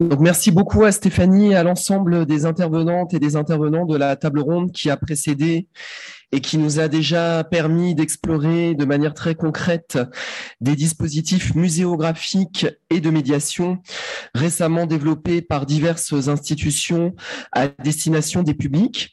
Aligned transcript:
Donc, 0.00 0.20
merci 0.20 0.50
beaucoup 0.50 0.84
à 0.84 0.92
Stéphanie 0.92 1.52
et 1.52 1.56
à 1.56 1.62
l'ensemble 1.62 2.24
des 2.24 2.46
intervenantes 2.46 3.12
et 3.12 3.18
des 3.18 3.36
intervenants 3.36 3.84
de 3.84 3.98
la 3.98 4.16
table 4.16 4.40
ronde 4.40 4.72
qui 4.72 4.88
a 4.88 4.96
précédé 4.96 5.68
et 6.32 6.40
qui 6.40 6.58
nous 6.58 6.78
a 6.78 6.88
déjà 6.88 7.44
permis 7.44 7.94
d'explorer 7.94 8.74
de 8.74 8.84
manière 8.84 9.14
très 9.14 9.34
concrète 9.34 9.98
des 10.60 10.76
dispositifs 10.76 11.54
muséographiques 11.54 12.66
et 12.88 13.00
de 13.00 13.10
médiation 13.10 13.78
récemment 14.34 14.86
développés 14.86 15.42
par 15.42 15.66
diverses 15.66 16.28
institutions 16.28 17.14
à 17.52 17.68
destination 17.68 18.42
des 18.42 18.54
publics. 18.54 19.12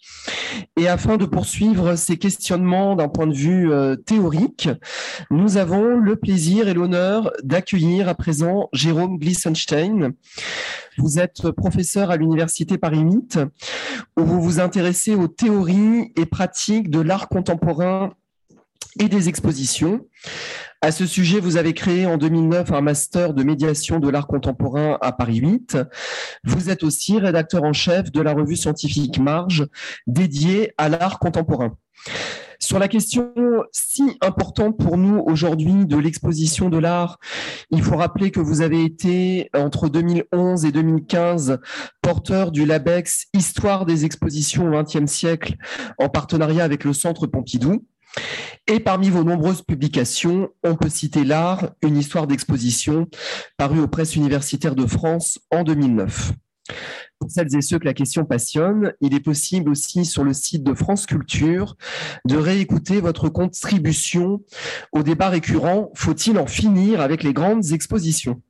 Et 0.76 0.88
afin 0.88 1.18
de 1.18 1.26
poursuivre 1.26 1.96
ces 1.96 2.18
questionnements 2.18 2.96
d'un 2.96 3.08
point 3.08 3.28
de 3.28 3.34
vue 3.34 3.72
euh, 3.72 3.96
théorique, 3.96 4.70
nous 5.32 5.58
avons 5.58 5.98
le 5.98 6.16
plaisir 6.16 6.68
et 6.68 6.74
l'honneur 6.74 7.32
d'accueillir 7.44 8.08
à 8.10 8.16
présent 8.16 8.70
Jérôme 8.74 9.18
Glissenstein. 9.18 10.14
Vous 10.98 11.20
êtes 11.20 11.52
professeur 11.52 12.10
à 12.12 12.18
l'Université 12.18 12.78
Paris 12.78 13.02
8, 13.02 13.40
où 14.18 14.24
vous 14.24 14.42
vous 14.42 14.60
intéressez 14.60 15.16
aux 15.16 15.28
théories 15.28 16.12
et 16.16 16.26
pratiques 16.26 16.90
de 16.90 17.00
l'art 17.00 17.30
contemporain 17.30 18.14
et 19.00 19.08
des 19.08 19.30
expositions. 19.30 20.08
À 20.82 20.92
ce 20.92 21.06
sujet, 21.06 21.40
vous 21.40 21.58
avez 21.58 21.74
créé 21.74 22.06
en 22.06 22.18
2009 22.18 22.72
un 22.72 22.82
master 22.82 23.34
de 23.34 23.44
médiation 23.44 24.00
de 24.00 24.10
l'art 24.10 24.28
contemporain 24.28 24.98
à 25.02 25.12
Paris 25.12 25.38
8. 25.38 25.78
Vous 26.44 26.70
êtes 26.70 26.84
aussi 26.84 27.20
rédacteur 27.20 27.64
en 27.64 27.74
chef 27.74 28.12
de 28.12 28.22
la 28.22 28.34
revue 28.34 28.56
scientifique 28.56 29.20
Marge 29.20 29.68
dédiée 30.08 30.74
à 30.78 30.90
l'art 30.90 31.20
contemporain. 31.20 31.76
Sur 32.68 32.80
la 32.80 32.90
question 32.90 33.34
si 33.72 34.18
importante 34.20 34.78
pour 34.78 34.98
nous 34.98 35.24
aujourd'hui 35.26 35.86
de 35.86 35.96
l'exposition 35.96 36.68
de 36.68 36.78
l'art, 36.78 37.18
il 37.72 37.82
faut 37.82 37.96
rappeler 37.96 38.30
que 38.30 38.42
vous 38.42 38.60
avez 38.60 38.84
été 38.84 39.50
entre 39.56 39.88
2011 39.88 40.66
et 40.66 40.74
2015 40.74 41.60
porteur 42.02 42.52
du 42.52 42.66
LABEX 42.66 43.28
Histoire 43.34 43.86
des 43.86 44.04
expositions 44.04 44.68
au 44.68 44.72
XXe 44.72 45.10
siècle 45.10 45.56
en 45.98 46.10
partenariat 46.10 46.66
avec 46.66 46.84
le 46.84 46.92
Centre 46.92 47.26
Pompidou. 47.26 47.86
Et 48.68 48.82
parmi 48.82 49.10
vos 49.10 49.24
nombreuses 49.24 49.62
publications, 49.62 50.50
on 50.62 50.76
peut 50.76 50.90
citer 50.90 51.24
L'Art, 51.24 51.70
une 51.82 51.96
histoire 51.96 52.28
d'exposition, 52.28 53.08
paru 53.56 53.80
aux 53.80 53.88
presses 53.88 54.18
universitaires 54.18 54.76
de 54.76 54.86
France 54.86 55.40
en 55.52 55.64
2009. 55.64 56.34
Pour 57.20 57.32
celles 57.32 57.56
et 57.56 57.62
ceux 57.62 57.80
que 57.80 57.86
la 57.86 57.94
question 57.94 58.26
passionne, 58.26 58.94
il 59.02 59.16
est 59.16 59.20
possible 59.20 59.72
aussi 59.72 60.06
sur 60.06 60.24
le 60.24 60.34
site 60.34 60.64
de 60.64 60.74
France 60.74 61.06
Culture 61.06 61.76
de 62.26 62.38
réécouter 62.38 63.02
votre 63.02 63.28
contribution 63.30 64.42
au 64.92 65.02
débat 65.02 65.30
récurrent 65.30 65.92
Faut-il 65.96 66.38
en 66.38 66.46
finir 66.46 67.02
avec 67.02 67.24
les 67.24 67.34
grandes 67.34 67.72
expositions? 67.72 68.42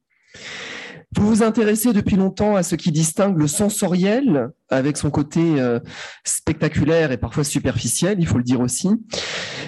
Vous 1.15 1.25
vous 1.25 1.43
intéressez 1.43 1.93
depuis 1.93 2.17
longtemps 2.17 2.57
à 2.57 2.63
ce 2.63 2.75
qui 2.75 2.91
distingue 2.91 3.37
le 3.37 3.47
sensoriel, 3.47 4.49
avec 4.69 4.97
son 4.97 5.09
côté 5.09 5.39
euh, 5.57 5.79
spectaculaire 6.25 7.13
et 7.13 7.17
parfois 7.17 7.45
superficiel, 7.45 8.17
il 8.19 8.27
faut 8.27 8.37
le 8.37 8.43
dire 8.43 8.59
aussi, 8.59 8.89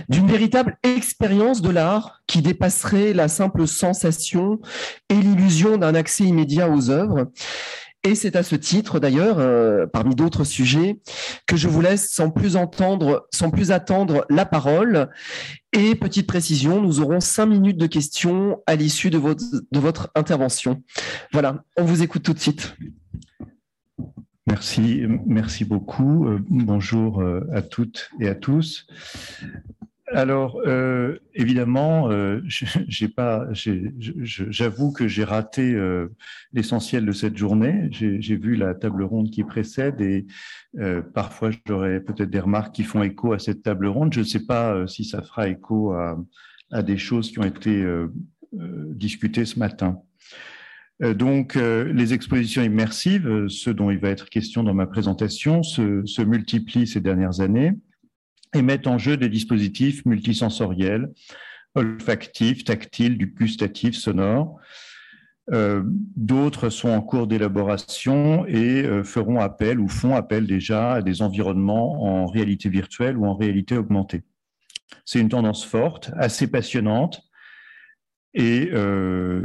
d'une 0.09 0.27
véritable 0.27 0.77
expérience 0.83 1.61
de 1.61 1.69
l'art 1.69 2.21
qui 2.27 2.41
dépasserait 2.41 3.13
la 3.13 3.29
simple 3.29 3.65
sensation 3.67 4.59
et 5.07 5.15
l'illusion 5.15 5.77
d'un 5.77 5.95
accès 5.95 6.25
immédiat 6.25 6.69
aux 6.69 6.89
œuvres. 6.89 7.31
Et 8.03 8.15
c'est 8.15 8.37
à 8.37 8.43
ce 8.43 8.55
titre, 8.55 8.99
d'ailleurs, 8.99 9.39
euh, 9.39 9.85
parmi 9.85 10.15
d'autres 10.15 10.45
sujets, 10.45 11.01
que 11.45 11.57
je 11.57 11.67
vous 11.67 11.81
laisse 11.81 12.09
sans 12.09 12.29
plus 12.29 12.55
entendre, 12.55 13.27
sans 13.33 13.49
plus 13.49 13.71
attendre 13.71 14.25
la 14.29 14.45
parole. 14.45 15.09
Et 15.73 15.95
petite 15.95 16.25
précision, 16.25 16.81
nous 16.81 17.01
aurons 17.01 17.19
cinq 17.19 17.47
minutes 17.47 17.77
de 17.77 17.87
questions 17.87 18.61
à 18.67 18.75
l'issue 18.75 19.09
de 19.09 19.17
votre, 19.17 20.09
intervention. 20.15 20.81
Voilà, 21.33 21.63
on 21.75 21.83
vous 21.83 22.01
écoute 22.01 22.23
tout 22.23 22.33
de 22.33 22.39
suite. 22.39 22.75
Merci, 24.47 25.03
merci 25.25 25.65
beaucoup. 25.65 26.25
Euh, 26.25 26.39
bonjour 26.49 27.21
euh, 27.21 27.41
à 27.53 27.61
toutes 27.61 28.11
et 28.19 28.29
à 28.29 28.33
tous. 28.33 28.87
Alors, 30.11 30.59
euh, 30.65 31.19
évidemment, 31.35 32.09
euh, 32.09 32.41
j'avoue 34.23 34.91
que 34.91 35.07
j'ai 35.07 35.23
raté 35.23 35.73
euh, 35.73 36.07
l'essentiel 36.51 37.05
de 37.05 37.11
cette 37.11 37.37
journée. 37.37 37.89
J'ai 37.91 38.35
vu 38.35 38.55
la 38.55 38.73
table 38.73 39.03
ronde 39.03 39.29
qui 39.29 39.43
précède 39.43 40.01
et 40.01 40.25
parfois 41.13 41.51
j'aurais 41.67 41.99
peut-être 41.99 42.29
des 42.29 42.39
remarques 42.39 42.73
qui 42.73 42.83
font 42.83 43.03
écho 43.03 43.33
à 43.33 43.39
cette 43.39 43.61
table 43.61 43.87
ronde. 43.87 44.13
Je 44.13 44.21
ne 44.21 44.25
sais 44.25 44.45
pas 44.45 44.87
si 44.87 45.05
ça 45.05 45.21
fera 45.21 45.47
écho 45.47 45.93
à, 45.93 46.17
des 46.83 46.97
choses 46.97 47.31
qui 47.31 47.39
ont 47.39 47.45
été 47.45 47.85
discutées 48.53 49.45
ce 49.45 49.59
matin. 49.59 50.01
Donc, 51.01 51.55
les 51.55 52.13
expositions 52.13 52.63
immersives, 52.63 53.47
ce 53.47 53.69
dont 53.69 53.91
il 53.91 53.99
va 53.99 54.09
être 54.09 54.29
question 54.29 54.63
dans 54.63 54.73
ma 54.73 54.87
présentation, 54.87 55.63
se, 55.63 56.05
se 56.05 56.21
multiplient 56.21 56.87
ces 56.87 56.99
dernières 56.99 57.41
années 57.41 57.73
et 58.53 58.61
mettent 58.61 58.87
en 58.87 58.97
jeu 58.97 59.17
des 59.17 59.29
dispositifs 59.29 60.05
multisensoriels, 60.05 61.11
olfactifs, 61.75 62.63
tactiles, 62.63 63.17
du 63.17 63.27
gustatif, 63.27 63.95
sonore. 63.95 64.59
Euh, 65.51 65.83
D'autres 65.85 66.69
sont 66.69 66.89
en 66.89 67.01
cours 67.01 67.27
d'élaboration 67.27 68.45
et 68.45 68.83
euh, 68.83 69.03
feront 69.03 69.39
appel 69.39 69.79
ou 69.79 69.87
font 69.87 70.15
appel 70.15 70.45
déjà 70.45 70.93
à 70.93 71.01
des 71.01 71.21
environnements 71.21 72.03
en 72.03 72.25
réalité 72.27 72.69
virtuelle 72.69 73.17
ou 73.17 73.25
en 73.25 73.35
réalité 73.35 73.77
augmentée. 73.77 74.23
C'est 75.05 75.19
une 75.19 75.29
tendance 75.29 75.65
forte, 75.65 76.11
assez 76.17 76.49
passionnante, 76.49 77.21
et 78.35 78.69
euh, 78.73 79.41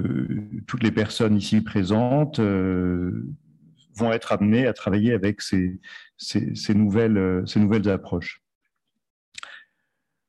toutes 0.67 0.83
les 0.83 0.91
personnes 0.91 1.37
ici 1.37 1.63
présentes 1.63 2.39
vont 2.39 4.13
être 4.13 4.33
amenées 4.33 4.67
à 4.67 4.75
travailler 4.75 5.13
avec 5.13 5.41
ces, 5.41 5.81
ces, 6.19 6.55
ces 6.55 6.75
nouvelles, 6.75 7.45
ces 7.47 7.61
nouvelles 7.61 7.89
approches. 7.89 8.44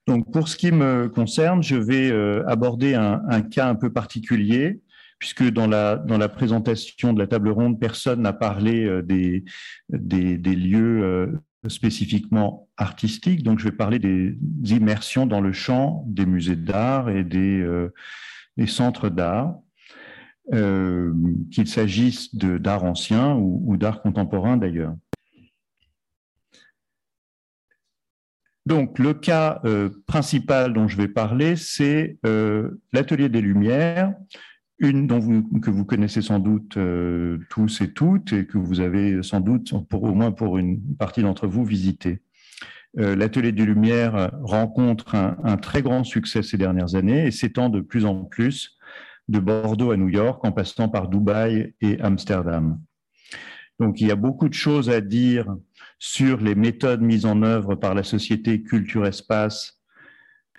Donc, 0.08 0.32
pour 0.32 0.48
ce 0.48 0.56
qui 0.56 0.72
me 0.72 1.10
concerne, 1.10 1.64
je 1.64 1.76
vais 1.76 2.12
euh, 2.12 2.44
aborder 2.48 2.94
un, 2.94 3.42
cas 3.42 3.68
un 3.68 3.76
peu 3.76 3.92
particulier, 3.92 4.82
puisque 5.18 5.50
dans 5.50 5.66
la, 5.66 5.96
dans 5.96 6.20
la 6.20 6.30
présentation 6.30 7.14
de 7.14 7.20
la 7.20 7.28
table 7.28 7.50
ronde, 7.50 7.80
personne 7.80 8.22
n'a 8.22 8.34
parlé 8.34 8.86
euh, 8.86 9.02
des, 9.02 9.44
des, 9.90 10.38
lieux 10.38 11.04
euh, 11.04 11.70
spécifiquement 11.70 12.70
artistiques. 12.78 13.42
Donc, 13.42 13.58
je 13.58 13.66
vais 13.66 13.72
parler 13.72 13.98
des 13.98 14.38
immersions 14.66 15.26
dans 15.26 15.42
le 15.42 15.54
champ 15.54 16.06
des 16.08 16.28
musées 16.28 16.56
d'art 16.56 17.10
et 17.10 17.24
des, 17.24 17.66
des 18.58 18.68
centres 18.68 19.10
d'art. 19.10 19.56
Qu'il 20.52 21.68
s'agisse 21.68 22.36
d'art 22.36 22.84
ancien 22.84 23.34
ou, 23.34 23.64
ou 23.66 23.78
d'art 23.78 24.04
contemporain 24.04 24.58
d'ailleurs. 24.58 24.94
Donc, 28.66 28.98
le 28.98 29.14
cas 29.14 29.62
euh, 29.66 29.90
principal 30.08 30.74
dont 30.74 30.88
je 30.88 30.98
vais 30.98 31.08
parler, 31.08 31.56
c'est 31.56 32.18
euh, 32.26 32.82
l'atelier 32.94 33.30
des 33.30 33.42
Lumières, 33.42 34.14
une 34.80 35.06
dont 35.06 35.20
vous, 35.20 35.44
que 35.60 35.70
vous 35.70 35.86
connaissez 35.86 36.22
sans 36.22 36.40
doute 36.40 36.76
euh, 36.78 37.38
tous 37.50 37.82
et 37.82 37.94
toutes 37.94 38.34
et 38.34 38.48
que 38.48 38.58
vous 38.58 38.80
avez 38.80 39.22
sans 39.22 39.40
doute, 39.40 39.72
au 39.74 40.14
moins 40.16 40.32
pour 40.32 40.58
une 40.58 40.82
partie 40.98 41.22
d'entre 41.22 41.48
vous, 41.48 41.64
visité. 41.64 42.22
L'atelier 42.98 43.52
des 43.52 43.66
Lumières 43.66 44.32
rencontre 44.42 45.16
un, 45.16 45.58
très 45.58 45.82
grand 45.82 46.06
succès 46.06 46.44
ces 46.44 46.56
dernières 46.56 46.96
années 46.96 47.28
et 47.28 47.32
s'étend 47.32 47.68
de 47.68 47.82
plus 47.82 48.06
en 48.06 48.24
plus 48.24 48.78
de 49.28 49.40
Bordeaux 49.40 49.92
à 49.92 49.98
New 49.98 50.08
York 50.08 50.46
en 50.46 50.54
passant 50.54 50.88
par 50.88 51.10
Dubaï 51.10 51.74
et 51.82 52.00
Amsterdam. 52.00 52.80
Donc, 53.80 54.02
il 54.02 54.08
y 54.08 54.12
a 54.12 54.16
beaucoup 54.16 54.50
de 54.50 54.54
choses 54.54 54.90
à 54.90 55.02
dire 55.02 55.48
sur 56.00 56.42
les 56.42 56.56
méthodes 56.56 57.02
mises 57.02 57.26
en 57.26 57.42
œuvre 57.42 57.76
par 57.76 57.94
la 57.94 58.04
société 58.04 58.62
Culture 58.62 59.06
Espace, 59.06 59.80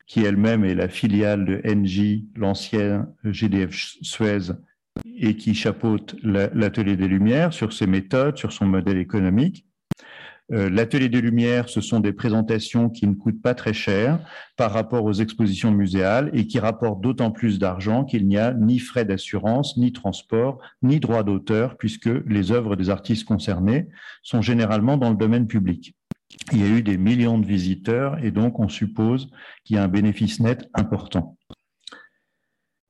qui 0.06 0.24
elle-même 0.24 0.64
est 0.64 0.74
la 0.74 0.88
filiale 0.88 1.44
de 1.44 1.60
NJ, 1.64 2.24
l'ancien 2.36 3.08
GDF 3.24 3.74
Suez, 4.02 4.52
et 5.18 5.36
qui 5.36 5.54
chapeaute 5.54 6.16
l'atelier 6.22 6.96
des 6.96 7.08
Lumières 7.08 7.52
sur 7.52 7.72
ses 7.72 7.86
méthodes, 7.86 8.36
sur 8.36 8.52
son 8.52 8.66
modèle 8.66 8.98
économique. 8.98 9.65
Euh, 10.52 10.70
l'atelier 10.70 11.08
des 11.08 11.20
Lumières, 11.20 11.68
ce 11.68 11.80
sont 11.80 11.98
des 11.98 12.12
présentations 12.12 12.88
qui 12.88 13.06
ne 13.08 13.14
coûtent 13.14 13.42
pas 13.42 13.54
très 13.54 13.72
cher 13.72 14.20
par 14.56 14.72
rapport 14.72 15.04
aux 15.04 15.12
expositions 15.12 15.72
muséales 15.72 16.30
et 16.34 16.46
qui 16.46 16.60
rapportent 16.60 17.00
d'autant 17.00 17.32
plus 17.32 17.58
d'argent 17.58 18.04
qu'il 18.04 18.28
n'y 18.28 18.38
a 18.38 18.54
ni 18.54 18.78
frais 18.78 19.04
d'assurance, 19.04 19.76
ni 19.76 19.92
transport, 19.92 20.60
ni 20.82 21.00
droit 21.00 21.24
d'auteur, 21.24 21.76
puisque 21.76 22.10
les 22.26 22.52
œuvres 22.52 22.76
des 22.76 22.90
artistes 22.90 23.24
concernés 23.24 23.88
sont 24.22 24.40
généralement 24.40 24.96
dans 24.96 25.10
le 25.10 25.16
domaine 25.16 25.48
public. 25.48 25.96
Il 26.52 26.60
y 26.60 26.64
a 26.64 26.68
eu 26.68 26.82
des 26.82 26.96
millions 26.96 27.38
de 27.38 27.46
visiteurs 27.46 28.22
et 28.22 28.30
donc 28.30 28.60
on 28.60 28.68
suppose 28.68 29.30
qu'il 29.64 29.76
y 29.76 29.78
a 29.78 29.82
un 29.82 29.88
bénéfice 29.88 30.38
net 30.38 30.68
important. 30.74 31.36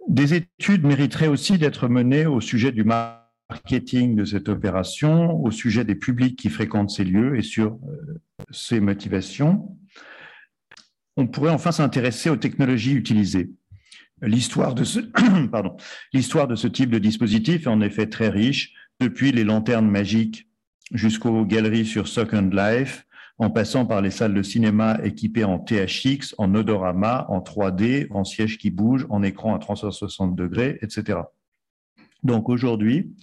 Des 0.08 0.34
études 0.34 0.84
mériteraient 0.84 1.26
aussi 1.26 1.56
d'être 1.56 1.88
menées 1.88 2.26
au 2.26 2.40
sujet 2.40 2.70
du 2.70 2.84
marché 2.84 3.25
marketing 3.50 4.16
de 4.16 4.24
cette 4.24 4.48
opération, 4.48 5.36
au 5.42 5.50
sujet 5.50 5.84
des 5.84 5.94
publics 5.94 6.36
qui 6.36 6.48
fréquentent 6.48 6.90
ces 6.90 7.04
lieux 7.04 7.36
et 7.38 7.42
sur 7.42 7.78
ces 8.50 8.78
euh, 8.78 8.80
motivations. 8.80 9.76
On 11.16 11.26
pourrait 11.26 11.50
enfin 11.50 11.72
s'intéresser 11.72 12.28
aux 12.28 12.36
technologies 12.36 12.94
utilisées. 12.94 13.50
L'histoire 14.22 14.74
de, 14.74 14.84
ce, 14.84 15.00
pardon, 15.50 15.76
l'histoire 16.12 16.48
de 16.48 16.56
ce 16.56 16.66
type 16.66 16.90
de 16.90 16.98
dispositif 16.98 17.66
est 17.66 17.70
en 17.70 17.80
effet 17.80 18.06
très 18.06 18.28
riche, 18.28 18.72
depuis 19.00 19.30
les 19.30 19.44
lanternes 19.44 19.90
magiques 19.90 20.48
jusqu'aux 20.92 21.44
galeries 21.44 21.84
sur 21.84 22.08
Second 22.08 22.48
Life, 22.52 23.06
en 23.38 23.50
passant 23.50 23.84
par 23.84 24.00
les 24.00 24.10
salles 24.10 24.32
de 24.32 24.42
cinéma 24.42 24.98
équipées 25.04 25.44
en 25.44 25.58
THX, 25.58 26.34
en 26.38 26.54
odorama, 26.54 27.26
en 27.28 27.40
3D, 27.40 28.06
en 28.10 28.24
siège 28.24 28.56
qui 28.56 28.70
bouge, 28.70 29.06
en 29.10 29.22
écran 29.22 29.54
à 29.54 29.58
360 29.58 30.34
degrés, 30.34 30.78
etc. 30.80 31.18
Donc 32.22 32.48
aujourd'hui, 32.48 33.14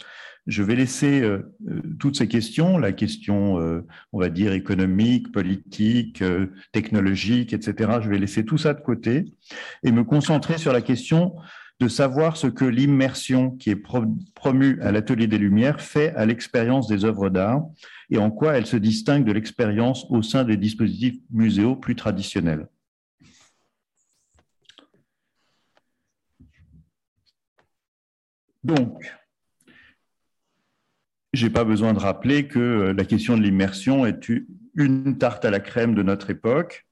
je 0.46 0.62
vais 0.62 0.76
laisser 0.76 1.22
euh, 1.22 1.54
euh, 1.68 1.80
toutes 1.98 2.16
ces 2.16 2.28
questions, 2.28 2.76
la 2.78 2.92
question, 2.92 3.60
euh, 3.60 3.86
on 4.12 4.20
va 4.20 4.28
dire, 4.28 4.52
économique, 4.52 5.32
politique, 5.32 6.22
technologique, 6.72 7.52
etc., 7.52 7.98
je 8.02 8.08
vais 8.08 8.18
laisser 8.18 8.44
tout 8.44 8.58
ça 8.58 8.74
de 8.74 8.80
côté 8.80 9.24
et 9.82 9.92
me 9.92 10.04
concentrer 10.04 10.58
sur 10.58 10.72
la 10.72 10.82
question 10.82 11.34
de 11.80 11.88
savoir 11.88 12.36
ce 12.36 12.46
que 12.46 12.64
l'immersion 12.64 13.50
qui 13.50 13.70
est 13.70 13.82
promue 14.34 14.80
à 14.80 14.92
l'Atelier 14.92 15.26
des 15.26 15.38
Lumières 15.38 15.80
fait 15.80 16.14
à 16.14 16.24
l'expérience 16.24 16.86
des 16.86 17.04
œuvres 17.04 17.30
d'art 17.30 17.64
et 18.10 18.18
en 18.18 18.30
quoi 18.30 18.56
elle 18.56 18.66
se 18.66 18.76
distingue 18.76 19.24
de 19.24 19.32
l'expérience 19.32 20.06
au 20.08 20.22
sein 20.22 20.44
des 20.44 20.56
dispositifs 20.56 21.16
muséaux 21.32 21.74
plus 21.74 21.96
traditionnels. 21.96 22.68
Donc, 28.64 29.04
je 31.34 31.44
n'ai 31.44 31.52
pas 31.52 31.64
besoin 31.64 31.92
de 31.92 31.98
rappeler 31.98 32.48
que 32.48 32.94
la 32.96 33.04
question 33.04 33.36
de 33.36 33.42
l'immersion 33.42 34.06
est 34.06 34.30
une 34.74 35.18
tarte 35.18 35.44
à 35.44 35.50
la 35.50 35.60
crème 35.60 35.94
de 35.94 36.02
notre 36.02 36.30
époque 36.30 36.86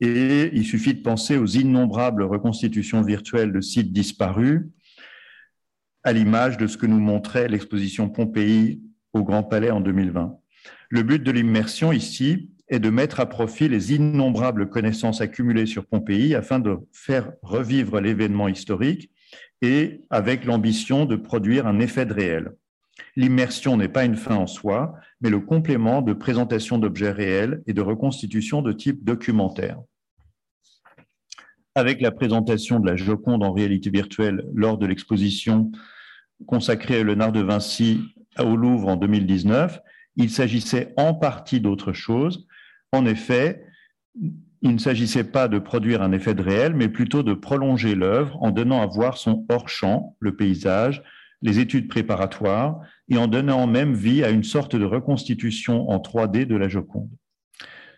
et 0.00 0.50
il 0.52 0.64
suffit 0.64 0.94
de 0.94 1.02
penser 1.02 1.36
aux 1.36 1.46
innombrables 1.46 2.22
reconstitutions 2.22 3.02
virtuelles 3.02 3.52
de 3.52 3.60
sites 3.60 3.92
disparus, 3.92 4.62
à 6.04 6.12
l'image 6.12 6.56
de 6.56 6.66
ce 6.66 6.78
que 6.78 6.86
nous 6.86 7.00
montrait 7.00 7.48
l'exposition 7.48 8.08
Pompéi 8.08 8.80
au 9.12 9.24
Grand 9.24 9.42
Palais 9.42 9.70
en 9.70 9.80
2020. 9.80 10.38
Le 10.90 11.02
but 11.02 11.22
de 11.22 11.30
l'immersion 11.32 11.92
ici 11.92 12.50
est 12.68 12.78
de 12.78 12.90
mettre 12.90 13.20
à 13.20 13.26
profit 13.26 13.68
les 13.68 13.92
innombrables 13.92 14.68
connaissances 14.68 15.20
accumulées 15.20 15.66
sur 15.66 15.86
Pompéi 15.86 16.34
afin 16.34 16.60
de 16.60 16.78
faire 16.92 17.32
revivre 17.42 18.00
l'événement 18.00 18.48
historique 18.48 19.10
et 19.62 20.02
avec 20.10 20.44
l'ambition 20.44 21.04
de 21.04 21.16
produire 21.16 21.66
un 21.66 21.80
effet 21.80 22.06
de 22.06 22.14
réel. 22.14 22.52
L'immersion 23.16 23.76
n'est 23.76 23.88
pas 23.88 24.04
une 24.04 24.16
fin 24.16 24.36
en 24.36 24.46
soi, 24.46 24.94
mais 25.20 25.30
le 25.30 25.40
complément 25.40 26.02
de 26.02 26.12
présentation 26.12 26.78
d'objets 26.78 27.10
réels 27.10 27.62
et 27.66 27.72
de 27.72 27.80
reconstitution 27.80 28.62
de 28.62 28.72
type 28.72 29.04
documentaire. 29.04 29.78
Avec 31.74 32.00
la 32.00 32.10
présentation 32.10 32.80
de 32.80 32.86
la 32.86 32.96
Joconde 32.96 33.44
en 33.44 33.52
réalité 33.52 33.90
virtuelle 33.90 34.44
lors 34.52 34.78
de 34.78 34.86
l'exposition 34.86 35.70
consacrée 36.46 37.00
à 37.00 37.04
Léonard 37.04 37.32
de 37.32 37.40
Vinci 37.40 38.00
au 38.38 38.56
Louvre 38.56 38.88
en 38.88 38.96
2019, 38.96 39.80
il 40.16 40.30
s'agissait 40.30 40.92
en 40.96 41.14
partie 41.14 41.60
d'autre 41.60 41.92
chose. 41.92 42.46
En 42.92 43.06
effet, 43.06 43.64
il 44.62 44.72
ne 44.72 44.78
s'agissait 44.78 45.24
pas 45.24 45.48
de 45.48 45.58
produire 45.58 46.02
un 46.02 46.12
effet 46.12 46.34
de 46.34 46.42
réel, 46.42 46.74
mais 46.74 46.88
plutôt 46.88 47.22
de 47.22 47.34
prolonger 47.34 47.94
l'œuvre 47.94 48.36
en 48.42 48.50
donnant 48.50 48.82
à 48.82 48.86
voir 48.86 49.16
son 49.16 49.46
hors-champ, 49.48 50.16
le 50.20 50.34
paysage, 50.34 51.02
les 51.42 51.60
études 51.60 51.88
préparatoires 51.88 52.80
et 53.08 53.16
en 53.16 53.28
donnant 53.28 53.66
même 53.66 53.94
vie 53.94 54.24
à 54.24 54.30
une 54.30 54.42
sorte 54.42 54.74
de 54.76 54.84
reconstitution 54.84 55.88
en 55.88 55.98
3D 55.98 56.46
de 56.46 56.56
la 56.56 56.68
Joconde. 56.68 57.10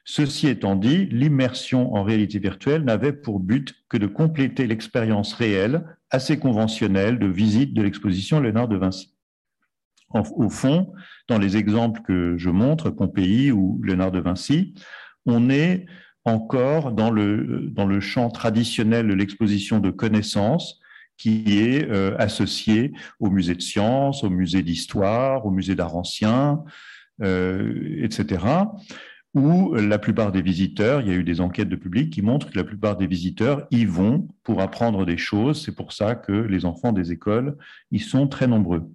Ceci 0.05 0.49
étant 0.49 0.77
dit, 0.77 1.07
l'immersion 1.07 1.95
en 1.95 2.03
réalité 2.03 2.39
virtuelle 2.39 2.85
n'avait 2.85 3.13
pour 3.13 3.39
but 3.39 3.75
que 3.89 3.97
de 3.97 4.07
compléter 4.07 4.67
l'expérience 4.67 5.35
réelle, 5.35 5.85
assez 6.11 6.39
conventionnelle, 6.39 7.19
de 7.19 7.27
visite 7.27 7.75
de 7.75 7.83
l'exposition 7.83 8.41
Léonard 8.41 8.69
de 8.69 8.77
Vinci. 8.77 9.15
au 10.13 10.51
fond, 10.51 10.93
dans 11.29 11.39
les 11.39 11.57
exemples 11.57 12.03
que 12.03 12.37
je 12.37 12.51
montre, 12.51 12.91
Pompéi 12.91 13.53
ou 13.53 13.81
Léonard 13.85 14.11
de 14.11 14.21
Vinci, 14.21 14.75
on 15.27 15.49
est 15.51 15.87
encore 16.31 16.93
dans 16.93 17.11
le, 17.11 17.69
dans 17.71 17.87
le 17.87 18.01
champ 18.01 18.31
traditionnel 18.31 19.09
de 19.09 19.15
l'exposition 19.15 19.79
de 19.81 19.91
connaissances, 19.91 20.81
qui 21.17 21.59
est 21.59 21.87
euh, 21.91 22.17
associé 22.19 22.93
au 23.19 23.29
musée 23.31 23.55
de 23.55 23.61
sciences, 23.61 24.25
au 24.25 24.31
musée 24.31 24.63
d'histoire, 24.63 25.45
au 25.45 25.51
musée 25.51 25.75
d'art 25.75 25.95
ancien, 25.95 26.65
euh, 27.23 28.03
etc., 28.03 28.45
où 29.35 29.75
la 29.75 29.99
plupart 29.99 30.33
des 30.33 30.43
visiteurs, 30.43 31.03
il 31.03 31.09
y 31.09 31.11
a 31.13 31.15
eu 31.15 31.23
des 31.23 31.41
enquêtes 31.41 31.69
de 31.69 31.77
public 31.77 32.11
qui 32.11 32.21
montrent 32.21 32.51
que 32.51 32.59
la 32.59 32.65
plupart 32.65 32.97
des 32.97 33.07
visiteurs 33.07 33.67
y 33.71 33.85
vont 33.85 34.27
pour 34.43 34.61
apprendre 34.61 35.07
des 35.07 35.19
choses. 35.19 35.63
C'est 35.65 35.75
pour 35.75 35.93
ça 35.93 36.17
que 36.17 36.33
les 36.33 36.65
enfants 36.65 36.93
des 36.93 37.13
écoles 37.13 37.57
y 37.93 38.01
sont 38.01 38.27
très 38.27 38.49
nombreux. 38.49 38.91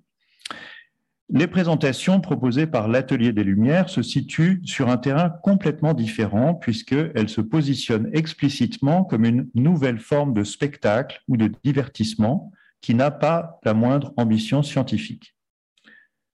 Les 1.30 1.48
présentations 1.48 2.22
proposées 2.22 2.68
par 2.68 2.88
l'Atelier 2.88 3.34
des 3.34 3.44
Lumières 3.44 3.90
se 3.90 4.04
situent 4.04 4.62
sur 4.64 4.90
un 4.90 4.98
terrain 4.98 5.30
complètement 5.30 5.96
différent 5.96 6.54
puisqu'elles 6.54 7.30
se 7.30 7.42
positionnent 7.42 8.10
explicitement 8.14 9.04
comme 9.04 9.26
une 9.26 9.50
nouvelle 9.56 9.98
forme 9.98 10.34
de 10.34 10.44
spectacle 10.44 11.24
ou 11.28 11.36
de 11.36 11.52
divertissement 11.64 12.52
qui 12.80 12.94
n'a 12.94 13.10
pas 13.10 13.60
la 13.64 13.74
moindre 13.74 14.14
ambition 14.18 14.62
scientifique. 14.62 15.36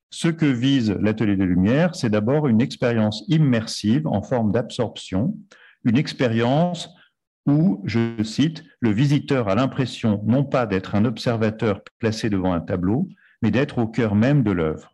Ce 0.09 0.27
que 0.27 0.45
vise 0.45 0.91
l'Atelier 0.99 1.37
des 1.37 1.45
Lumières, 1.45 1.95
c'est 1.95 2.09
d'abord 2.09 2.49
une 2.49 2.59
expérience 2.59 3.23
immersive 3.29 4.05
en 4.07 4.21
forme 4.21 4.51
d'absorption, 4.51 5.37
une 5.85 5.97
expérience 5.97 6.93
où, 7.45 7.81
je 7.85 8.21
cite, 8.23 8.65
le 8.81 8.91
visiteur 8.91 9.47
a 9.47 9.55
l'impression 9.55 10.21
non 10.25 10.43
pas 10.43 10.65
d'être 10.65 10.95
un 10.95 11.05
observateur 11.05 11.81
placé 11.99 12.29
devant 12.29 12.51
un 12.51 12.59
tableau, 12.59 13.07
mais 13.41 13.51
d'être 13.51 13.79
au 13.79 13.87
cœur 13.87 14.15
même 14.15 14.43
de 14.43 14.51
l'œuvre, 14.51 14.93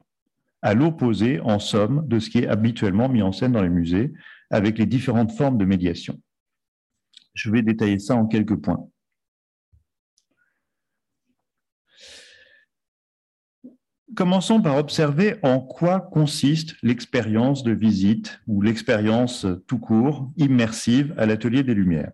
à 0.62 0.74
l'opposé, 0.74 1.40
en 1.42 1.60
somme, 1.60 2.08
de 2.08 2.20
ce 2.20 2.30
qui 2.30 2.40
est 2.40 2.48
habituellement 2.48 3.10
mis 3.10 3.22
en 3.22 3.32
scène 3.32 3.52
dans 3.52 3.62
les 3.62 3.70
musées, 3.70 4.14
avec 4.50 4.78
les 4.78 4.86
différentes 4.86 5.32
formes 5.32 5.58
de 5.58 5.66
médiation. 5.66 6.20
Je 7.34 7.52
vais 7.52 7.62
détailler 7.62 8.00
ça 8.00 8.16
en 8.16 8.26
quelques 8.26 8.56
points. 8.56 8.88
Commençons 14.16 14.62
par 14.62 14.78
observer 14.78 15.36
en 15.44 15.60
quoi 15.60 16.00
consiste 16.00 16.76
l'expérience 16.82 17.62
de 17.62 17.72
visite 17.72 18.42
ou 18.48 18.64
l'expérience 18.64 19.46
tout 19.68 19.78
court, 19.78 20.32
immersive 20.38 21.14
à 21.18 21.28
l'atelier 21.28 21.62
des 21.62 21.76
Lumières. 21.76 22.14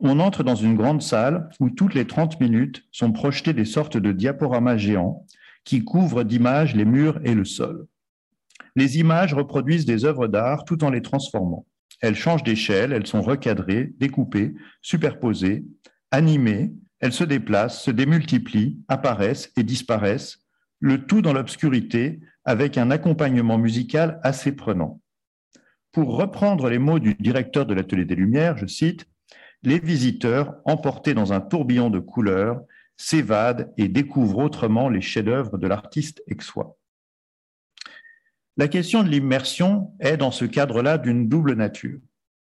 On 0.00 0.18
entre 0.18 0.42
dans 0.42 0.56
une 0.56 0.76
grande 0.76 1.02
salle 1.02 1.48
où 1.60 1.70
toutes 1.70 1.94
les 1.94 2.08
30 2.08 2.40
minutes 2.40 2.84
sont 2.90 3.12
projetées 3.12 3.52
des 3.52 3.64
sortes 3.64 3.96
de 3.96 4.10
diaporamas 4.10 4.78
géants 4.78 5.26
qui 5.64 5.84
couvrent 5.84 6.24
d'images 6.24 6.74
les 6.74 6.84
murs 6.84 7.20
et 7.24 7.34
le 7.34 7.44
sol. 7.44 7.86
Les 8.76 8.98
images 8.98 9.34
reproduisent 9.34 9.86
des 9.86 10.04
œuvres 10.04 10.28
d'art 10.28 10.64
tout 10.64 10.84
en 10.84 10.90
les 10.90 11.02
transformant. 11.02 11.66
Elles 12.00 12.14
changent 12.14 12.44
d'échelle, 12.44 12.92
elles 12.92 13.06
sont 13.06 13.22
recadrées, 13.22 13.92
découpées, 13.98 14.54
superposées, 14.82 15.64
animées, 16.10 16.72
elles 17.00 17.12
se 17.12 17.24
déplacent, 17.24 17.82
se 17.82 17.90
démultiplient, 17.90 18.78
apparaissent 18.88 19.52
et 19.56 19.62
disparaissent, 19.62 20.38
le 20.80 21.06
tout 21.06 21.22
dans 21.22 21.32
l'obscurité 21.32 22.20
avec 22.44 22.78
un 22.78 22.90
accompagnement 22.90 23.58
musical 23.58 24.20
assez 24.22 24.52
prenant. 24.52 25.00
Pour 25.92 26.16
reprendre 26.16 26.68
les 26.68 26.78
mots 26.78 26.98
du 26.98 27.14
directeur 27.14 27.66
de 27.66 27.74
l'Atelier 27.74 28.04
des 28.04 28.14
Lumières, 28.14 28.56
je 28.58 28.66
cite, 28.66 29.06
Les 29.64 29.80
visiteurs, 29.80 30.54
emportés 30.64 31.14
dans 31.14 31.32
un 31.32 31.40
tourbillon 31.40 31.90
de 31.90 31.98
couleurs, 31.98 32.60
s'évade 32.98 33.72
et 33.78 33.88
découvre 33.88 34.38
autrement 34.38 34.90
les 34.90 35.00
chefs-d'œuvre 35.00 35.56
de 35.56 35.66
l'artiste 35.66 36.22
aixois. 36.30 36.76
La 38.58 38.68
question 38.68 39.04
de 39.04 39.08
l'immersion 39.08 39.92
est 40.00 40.16
dans 40.16 40.32
ce 40.32 40.44
cadre-là 40.44 40.98
d'une 40.98 41.28
double 41.28 41.54
nature. 41.54 42.00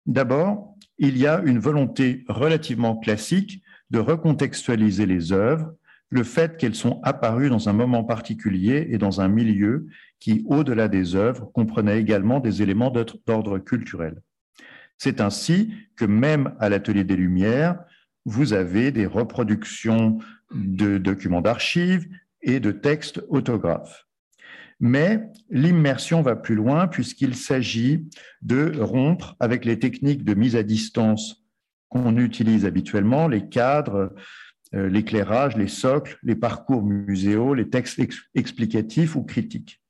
D'abord, 0.06 0.76
il 0.98 1.16
y 1.16 1.26
a 1.26 1.40
une 1.40 1.58
volonté 1.58 2.24
relativement 2.28 2.96
classique 2.96 3.62
de 3.90 3.98
recontextualiser 3.98 5.06
les 5.06 5.32
œuvres, 5.32 5.72
le 6.10 6.22
fait 6.22 6.58
qu'elles 6.58 6.74
sont 6.74 7.00
apparues 7.02 7.48
dans 7.48 7.70
un 7.70 7.72
moment 7.72 8.04
particulier 8.04 8.88
et 8.90 8.98
dans 8.98 9.22
un 9.22 9.28
milieu 9.28 9.86
qui, 10.20 10.44
au-delà 10.46 10.88
des 10.88 11.16
œuvres, 11.16 11.50
comprenait 11.52 11.98
également 11.98 12.40
des 12.40 12.60
éléments 12.60 12.92
d'ordre 13.26 13.58
culturel. 13.58 14.20
C'est 14.98 15.22
ainsi 15.22 15.72
que 15.96 16.04
même 16.04 16.54
à 16.60 16.68
l'Atelier 16.68 17.04
des 17.04 17.16
Lumières, 17.16 17.82
vous 18.24 18.52
avez 18.52 18.92
des 18.92 19.06
reproductions 19.06 20.18
de 20.54 20.98
documents 20.98 21.40
d'archives 21.40 22.08
et 22.42 22.60
de 22.60 22.72
textes 22.72 23.22
autographes. 23.28 24.06
Mais 24.80 25.30
l'immersion 25.48 26.22
va 26.22 26.34
plus 26.34 26.56
loin 26.56 26.88
puisqu'il 26.88 27.36
s'agit 27.36 28.08
de 28.42 28.72
rompre 28.80 29.36
avec 29.38 29.64
les 29.64 29.78
techniques 29.78 30.24
de 30.24 30.34
mise 30.34 30.56
à 30.56 30.64
distance 30.64 31.44
qu'on 31.88 32.16
utilise 32.16 32.64
habituellement, 32.64 33.28
les 33.28 33.48
cadres, 33.48 34.14
euh, 34.74 34.88
l'éclairage, 34.88 35.56
les 35.56 35.68
socles, 35.68 36.18
les 36.22 36.34
parcours 36.34 36.82
muséaux, 36.82 37.54
les 37.54 37.68
textes 37.68 38.00
explicatifs 38.34 39.14
ou 39.14 39.22
critiques. 39.22 39.82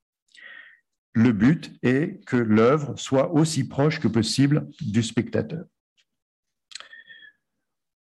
Le 1.15 1.33
but 1.33 1.73
est 1.83 2.25
que 2.27 2.37
l'œuvre 2.37 2.99
soit 2.99 3.33
aussi 3.33 3.69
proche 3.69 4.01
que 4.01 4.09
possible 4.09 4.69
du 4.81 5.03
spectateur. 5.03 5.65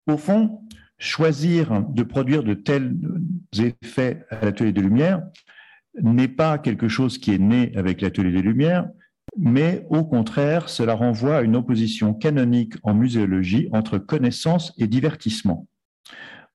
Au 0.08 0.17
fond, 0.17 0.62
choisir 1.01 1.84
de 1.89 2.03
produire 2.03 2.43
de 2.43 2.53
tels 2.53 2.96
effets 3.58 4.24
à 4.29 4.46
l'atelier 4.46 4.72
de 4.72 4.81
lumière 4.81 5.24
n'est 6.01 6.27
pas 6.27 6.60
quelque 6.60 6.88
chose 6.88 7.17
qui 7.17 7.34
est 7.34 7.39
né 7.39 7.72
avec 7.75 8.01
l'atelier 8.01 8.31
des 8.31 8.41
Lumières, 8.41 8.88
mais 9.38 9.86
au 9.89 10.05
contraire, 10.05 10.70
cela 10.70 10.93
renvoie 10.93 11.38
à 11.38 11.41
une 11.41 11.55
opposition 11.55 12.13
canonique 12.13 12.75
en 12.84 12.93
muséologie 12.93 13.67
entre 13.74 13.98
connaissance 13.98 14.74
et 14.77 14.88
divertissement. 14.88 15.67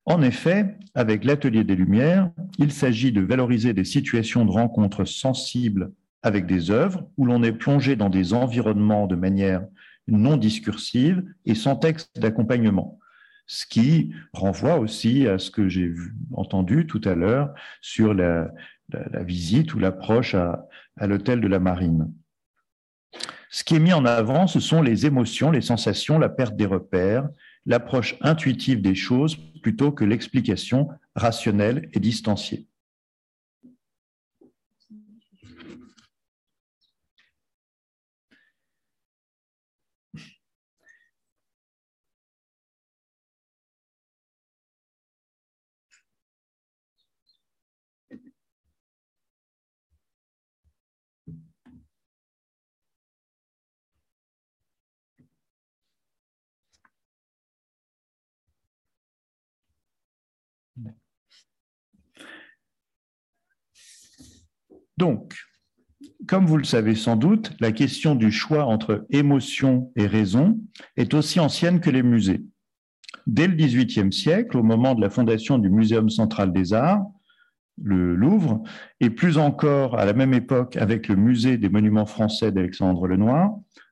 En 0.04 0.22
effet, 0.22 0.76
avec 0.94 1.24
l'atelier 1.24 1.64
des 1.64 1.74
Lumières, 1.74 2.30
il 2.58 2.70
s'agit 2.70 3.12
de 3.12 3.20
valoriser 3.20 3.74
des 3.74 3.84
situations 3.84 4.44
de 4.44 4.52
rencontre 4.52 5.04
sensibles 5.04 5.92
avec 6.22 6.46
des 6.46 6.70
œuvres 6.70 7.08
où 7.16 7.26
l'on 7.26 7.42
est 7.42 7.52
plongé 7.52 7.96
dans 7.96 8.10
des 8.10 8.32
environnements 8.32 9.06
de 9.06 9.16
manière 9.16 9.66
non 10.06 10.36
discursive 10.36 11.24
et 11.44 11.56
sans 11.56 11.74
texte 11.74 12.18
d'accompagnement 12.18 12.98
ce 13.46 13.64
qui 13.66 14.12
renvoie 14.32 14.78
aussi 14.78 15.26
à 15.26 15.38
ce 15.38 15.50
que 15.50 15.68
j'ai 15.68 15.92
entendu 16.32 16.86
tout 16.86 17.00
à 17.04 17.14
l'heure 17.14 17.54
sur 17.80 18.14
la, 18.14 18.50
visite 19.24 19.74
ou 19.74 19.80
l'approche 19.80 20.34
à, 20.34 20.68
l'hôtel 21.00 21.40
de 21.40 21.48
la 21.48 21.58
marine. 21.58 22.12
Ce 23.50 23.64
qui 23.64 23.74
est 23.74 23.80
mis 23.80 23.92
en 23.92 24.04
avant, 24.04 24.46
ce 24.46 24.60
sont 24.60 24.82
les 24.82 25.06
émotions, 25.06 25.50
les 25.50 25.60
sensations, 25.60 26.18
la 26.18 26.28
perte 26.28 26.56
des 26.56 26.66
repères, 26.66 27.28
l'approche 27.64 28.16
intuitive 28.20 28.80
des 28.80 28.94
choses 28.94 29.36
plutôt 29.62 29.90
que 29.90 30.04
l'explication 30.04 30.88
rationnelle 31.14 31.88
et 31.92 32.00
distanciée. 32.00 32.68
Donc, 64.98 65.34
comme 66.26 66.46
vous 66.46 66.56
le 66.56 66.64
savez 66.64 66.94
sans 66.94 67.16
doute, 67.16 67.52
la 67.60 67.72
question 67.72 68.14
du 68.14 68.32
choix 68.32 68.64
entre 68.64 69.06
émotion 69.10 69.92
et 69.96 70.06
raison 70.06 70.60
est 70.96 71.14
aussi 71.14 71.40
ancienne 71.40 71.80
que 71.80 71.90
les 71.90 72.02
musées. 72.02 72.44
Dès 73.26 73.46
le 73.46 73.54
XVIIIe 73.54 74.12
siècle, 74.12 74.56
au 74.56 74.62
moment 74.62 74.94
de 74.94 75.00
la 75.00 75.10
fondation 75.10 75.58
du 75.58 75.68
Muséum 75.68 76.10
central 76.10 76.52
des 76.52 76.72
arts, 76.72 77.04
le 77.82 78.14
Louvre, 78.14 78.62
et 79.00 79.10
plus 79.10 79.36
encore 79.36 79.98
à 79.98 80.04
la 80.04 80.14
même 80.14 80.32
époque 80.32 80.76
avec 80.76 81.08
le 81.08 81.16
Musée 81.16 81.58
des 81.58 81.68
monuments 81.68 82.06
français 82.06 82.52
d'Alexandre 82.52 83.06
Lenoir, 83.06 83.50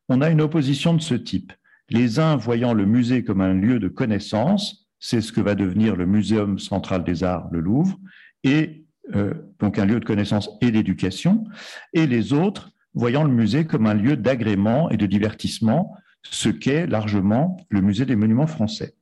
on 0.09 0.21
a 0.21 0.31
une 0.31 0.41
opposition 0.41 0.95
de 0.95 1.03
ce 1.03 1.15
type. 1.15 1.53
Les 1.91 2.19
uns 2.19 2.37
voyant 2.37 2.73
le 2.73 2.87
musée 2.87 3.25
comme 3.25 3.43
un 3.43 3.53
lieu 3.53 3.79
de 3.79 3.89
connaissance, 3.89 4.89
c'est 5.01 5.21
ce 5.21 5.33
que 5.33 5.41
va 5.41 5.55
devenir 5.55 5.97
le 5.97 6.07
Muséum 6.07 6.59
central 6.59 7.05
des 7.05 7.25
arts, 7.25 7.49
le 7.53 7.61
Louvre, 7.61 7.99
et 8.43 8.84
euh, 9.15 9.35
donc 9.61 9.79
un 9.79 9.85
lieu 9.85 10.01
de 10.01 10.05
connaissance 10.05 10.51
et 10.61 10.71
d'éducation, 10.71 11.45
et 11.93 12.07
les 12.07 12.33
autres 12.33 12.71
voyant 12.95 13.25
le 13.25 13.33
musée 13.33 13.67
comme 13.67 13.87
un 13.87 13.95
lieu 13.95 14.17
d'agrément 14.17 14.89
et 14.91 14.97
de 14.97 15.07
divertissement, 15.07 15.95
ce 16.23 16.49
qu'est 16.49 16.87
largement 16.87 17.57
le 17.69 17.81
musée 17.81 18.07
des 18.07 18.17
monuments 18.17 18.47
français. 18.47 18.95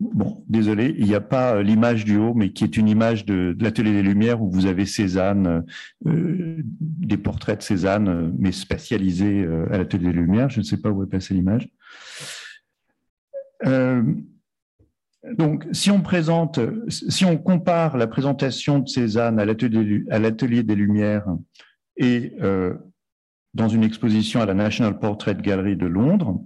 Bon, 0.00 0.42
désolé, 0.48 0.94
il 0.98 1.06
n'y 1.06 1.14
a 1.14 1.20
pas 1.20 1.56
euh, 1.56 1.62
l'image 1.62 2.04
du 2.04 2.16
haut, 2.16 2.32
mais 2.34 2.52
qui 2.52 2.64
est 2.64 2.76
une 2.76 2.88
image 2.88 3.26
de, 3.26 3.54
l'atelier 3.60 3.92
des 3.92 4.02
Lumières 4.02 4.42
où 4.42 4.50
vous 4.50 4.66
avez 4.66 4.86
Cézanne, 4.86 5.64
euh, 6.06 6.62
des 6.80 7.18
portraits 7.18 7.58
de 7.58 7.62
Cézanne, 7.62 8.08
euh, 8.08 8.30
mais 8.38 8.52
spatialisés 8.52 9.46
à 9.70 9.78
l'atelier 9.78 10.08
des 10.08 10.12
Lumières. 10.14 10.48
Je 10.48 10.60
ne 10.60 10.64
sais 10.64 10.78
pas 10.78 10.90
où 10.90 11.02
est 11.02 11.06
passée 11.06 11.34
l'image. 11.34 11.68
donc, 15.38 15.66
si 15.72 15.90
on 15.90 16.00
présente, 16.00 16.58
si 16.88 17.24
on 17.24 17.36
compare 17.36 17.96
la 17.96 18.06
présentation 18.06 18.78
de 18.78 18.88
Cézanne 18.88 19.38
à 19.38 19.44
l'atelier 19.44 20.62
des 20.62 20.74
Lumières 20.74 21.26
et 21.96 22.34
dans 23.54 23.68
une 23.68 23.84
exposition 23.84 24.40
à 24.40 24.46
la 24.46 24.54
National 24.54 24.98
Portrait 24.98 25.36
Gallery 25.36 25.76
de 25.76 25.86
Londres, 25.86 26.42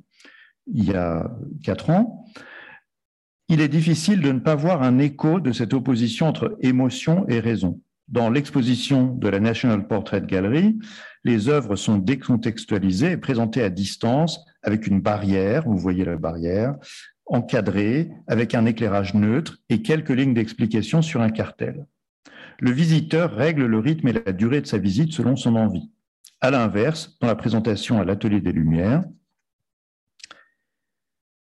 il 0.67 0.85
y 0.85 0.95
a 0.95 1.31
quatre 1.63 1.91
ans, 1.91 2.27
il 3.49 3.61
est 3.61 3.69
difficile 3.69 4.21
de 4.21 4.33
ne 4.33 4.41
pas 4.41 4.55
voir 4.55 4.83
un 4.83 4.99
écho 4.99 5.41
de 5.41 5.53
cette 5.53 5.73
opposition 5.73 6.27
entre 6.27 6.57
émotion 6.61 7.27
et 7.29 7.41
raison. 7.41 7.81
Dans 8.09 8.31
l'exposition 8.31 9.15
de 9.15 9.29
la 9.29 9.41
National 9.41 9.87
Portrait 9.87 10.23
Gallery, 10.23 10.79
les 11.25 11.49
œuvres 11.49 11.75
sont 11.75 11.99
décontextualisées 11.99 13.13
et 13.13 13.17
présentées 13.17 13.63
à 13.63 13.71
distance 13.71 14.45
avec 14.63 14.87
une 14.87 15.01
barrière, 15.01 15.65
vous 15.65 15.77
voyez 15.77 16.05
la 16.05 16.17
barrière, 16.17 16.77
encadrée, 17.27 18.11
avec 18.29 18.55
un 18.55 18.67
éclairage 18.67 19.15
neutre 19.15 19.59
et 19.69 19.83
quelques 19.83 20.11
lignes 20.11 20.35
d'explication 20.35 21.03
sur 21.03 21.21
un 21.21 21.31
cartel. 21.31 21.87
Le 22.61 22.71
visiteur 22.71 23.33
règle 23.33 23.67
le 23.67 23.79
rythme 23.79 24.09
et 24.09 24.13
la 24.13 24.33
durée 24.33 24.61
de 24.61 24.67
sa 24.67 24.79
visite 24.79 25.13
selon 25.13 25.37
son 25.37 25.57
envie. 25.57 25.91
À 26.41 26.51
l'inverse, 26.51 27.17
dans 27.21 27.27
la 27.27 27.35
présentation 27.35 28.01
à 28.01 28.05
l'Atelier 28.05 28.41
des 28.41 28.53
Lumières, 28.53 29.03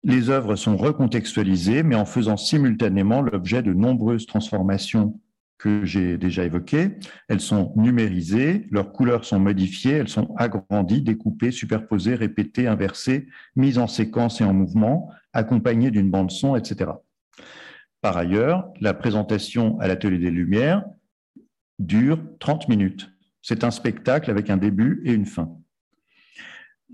les 0.06 0.30
œuvres 0.30 0.56
sont 0.56 0.78
recontextualisées, 0.78 1.82
mais 1.82 1.96
en 1.96 2.06
faisant 2.06 2.38
simultanément 2.38 3.22
l'objet 3.22 3.64
de 3.64 3.74
nombreuses 3.74 4.28
transformations 4.28 5.20
que 5.58 5.84
j'ai 5.84 6.20
déjà 6.20 6.44
évoquées. 6.44 6.92
Elles 7.28 7.42
sont 7.42 7.74
numérisées, 7.76 8.68
leurs 8.70 8.92
couleurs 8.92 9.26
sont 9.26 9.40
modifiées, 9.40 9.94
elles 9.94 10.08
sont 10.08 10.36
agrandies, 10.38 11.02
découpées, 11.02 11.50
superposées, 11.50 12.14
répétées, 12.14 12.68
inversées, 12.68 13.28
mises 13.56 13.80
en 13.80 13.88
séquence 13.88 14.42
et 14.42 14.44
en 14.44 14.54
mouvement, 14.54 15.10
accompagnées 15.34 15.90
d'une 15.90 16.12
bande 16.12 16.30
son, 16.30 16.56
etc. 16.56 16.92
Par 18.02 18.16
ailleurs, 18.16 18.70
la 18.82 18.94
présentation 18.94 19.80
à 19.80 19.88
l'Atelier 19.88 20.20
des 20.20 20.30
Lumières 20.30 20.84
dure 21.80 22.20
30 22.40 22.70
minutes. 22.70 23.12
C'est 23.42 23.64
un 23.64 23.72
spectacle 23.72 24.30
avec 24.30 24.52
un 24.52 24.58
début 24.58 25.02
et 25.04 25.14
une 25.14 25.26
fin. 25.26 25.58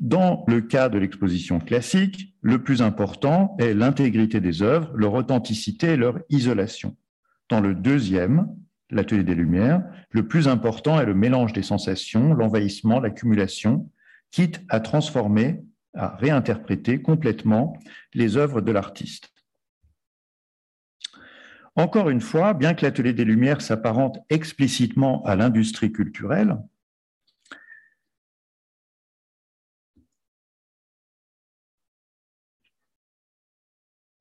Dans 0.02 0.44
le 0.48 0.62
cas 0.62 0.90
de 0.90 0.98
l'exposition 0.98 1.60
classique, 1.60 2.36
le 2.42 2.64
plus 2.64 2.82
important 2.82 3.56
est 3.60 3.76
l'intégrité 3.76 4.40
des 4.40 4.64
œuvres, 4.64 4.92
leur 4.96 5.14
authenticité 5.14 5.90
et 5.90 5.96
leur 5.96 6.18
isolation. 6.30 6.98
Dans 7.50 7.62
le 7.62 7.76
deuxième, 7.76 8.48
l'atelier 8.90 9.24
des 9.24 9.36
Lumières, 9.36 9.84
le 10.10 10.28
plus 10.28 10.48
important 10.48 11.00
est 11.00 11.06
le 11.06 11.14
mélange 11.14 11.54
des 11.54 11.62
sensations, 11.62 12.34
l'envahissement, 12.34 13.00
l'accumulation, 13.00 13.92
quitte 14.32 14.62
à 14.70 14.80
transformer, 14.80 15.62
à 15.94 16.16
réinterpréter 16.16 17.04
complètement 17.04 17.78
les 18.16 18.38
œuvres 18.38 18.62
de 18.62 18.72
l'artiste. 18.72 19.32
Encore 21.76 22.10
une 22.10 22.22
fois, 22.22 22.56
bien 22.56 22.74
que 22.74 22.84
l'atelier 22.84 23.14
des 23.14 23.24
Lumières 23.24 23.62
s'apparente 23.62 24.18
explicitement 24.32 25.24
à 25.26 25.36
l'industrie 25.36 25.92
culturelle, 25.92 26.58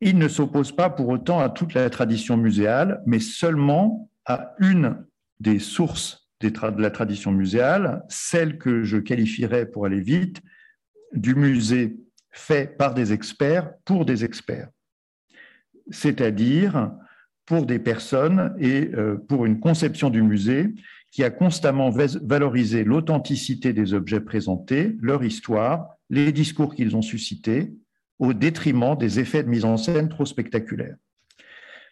Il 0.01 0.19
ne 0.19 0.29
s'oppose 0.29 0.73
pas 0.73 0.89
pour 0.89 1.09
autant 1.09 1.41
à 1.41 1.51
toute 1.51 1.75
la 1.75 1.91
tradition 1.91 2.37
muséale, 2.37 3.03
mais 3.07 3.21
seulement 3.21 4.11
à 4.25 4.55
une 4.59 5.05
des 5.41 5.59
sources 5.59 6.29
de 6.41 6.81
la 6.81 6.91
tradition 6.91 7.33
muséale, 7.33 8.03
celle 8.09 8.57
que 8.59 8.83
je 8.83 8.97
qualifierais, 8.97 9.67
pour 9.67 9.85
aller 9.85 10.01
vite, 10.01 10.41
du 11.13 11.35
musée 11.35 11.99
fait 12.31 12.77
par 12.79 12.95
des 12.95 13.13
experts 13.13 13.73
pour 13.85 14.05
des 14.05 14.25
experts, 14.25 14.69
c'est-à-dire 15.91 16.93
pour 17.45 17.67
des 17.67 17.81
personnes 17.81 18.55
et 18.59 18.91
euh, 18.95 19.17
pour 19.29 19.45
une 19.45 19.59
conception 19.59 20.09
du 20.09 20.23
musée 20.23 20.73
qui 21.11 21.25
a 21.25 21.31
constamment 21.31 21.91
valorisé 21.91 22.85
l'authenticité 22.85 23.73
des 23.73 23.93
objets 23.93 24.21
présentés, 24.21 24.97
leur 25.01 25.25
histoire, 25.25 25.97
les 26.09 26.31
discours 26.31 26.75
qu'ils 26.75 26.95
ont 26.95 27.03
suscités, 27.03 27.75
au 28.21 28.35
détriment 28.35 28.97
des 28.97 29.19
effets 29.19 29.43
de 29.43 29.49
mise 29.49 29.65
en 29.65 29.77
scène 29.77 30.09
trop 30.09 30.27
spectaculaires. 30.27 30.97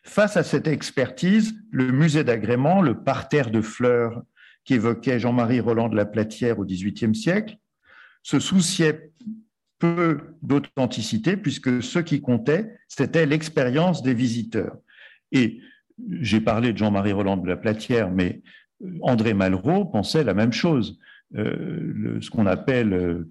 Face 0.05 0.37
à 0.37 0.45
cette 0.45 0.69
expertise, 0.69 1.55
le 1.73 1.91
musée 1.91 2.23
d'agrément, 2.23 2.83
le 2.83 3.03
parterre 3.03 3.51
de 3.51 3.61
fleurs 3.61 4.23
qu'évoquait 4.65 5.19
Jean-Marie 5.19 5.61
Roland 5.61 5.89
de 5.89 5.97
la 5.97 6.05
Platière 6.05 6.59
au 6.59 6.65
XVIIIe 6.65 7.15
siècle, 7.15 7.57
se 8.23 8.39
souciait 8.39 9.11
peu 9.79 10.19
d'authenticité 10.43 11.37
puisque 11.37 11.83
ce 11.83 11.99
qui 11.99 12.21
comptait, 12.21 12.79
c'était 12.89 13.27
l'expérience 13.27 14.03
des 14.03 14.15
visiteurs. 14.15 14.77
Et 15.33 15.61
j'ai 16.21 16.41
parlé 16.41 16.73
de 16.73 16.79
Jean-Marie 16.79 17.13
Roland 17.13 17.39
de 17.39 17.49
la 17.49 17.57
Platière, 17.57 18.11
mais 18.11 18.43
André 19.01 19.33
Malraux 19.33 19.87
pensait 19.87 20.25
la 20.25 20.35
même 20.35 20.53
chose. 20.53 20.99
Euh, 21.37 22.19
ce 22.21 22.31
qu'on 22.31 22.47
appelle 22.47 22.93
euh, 22.93 23.29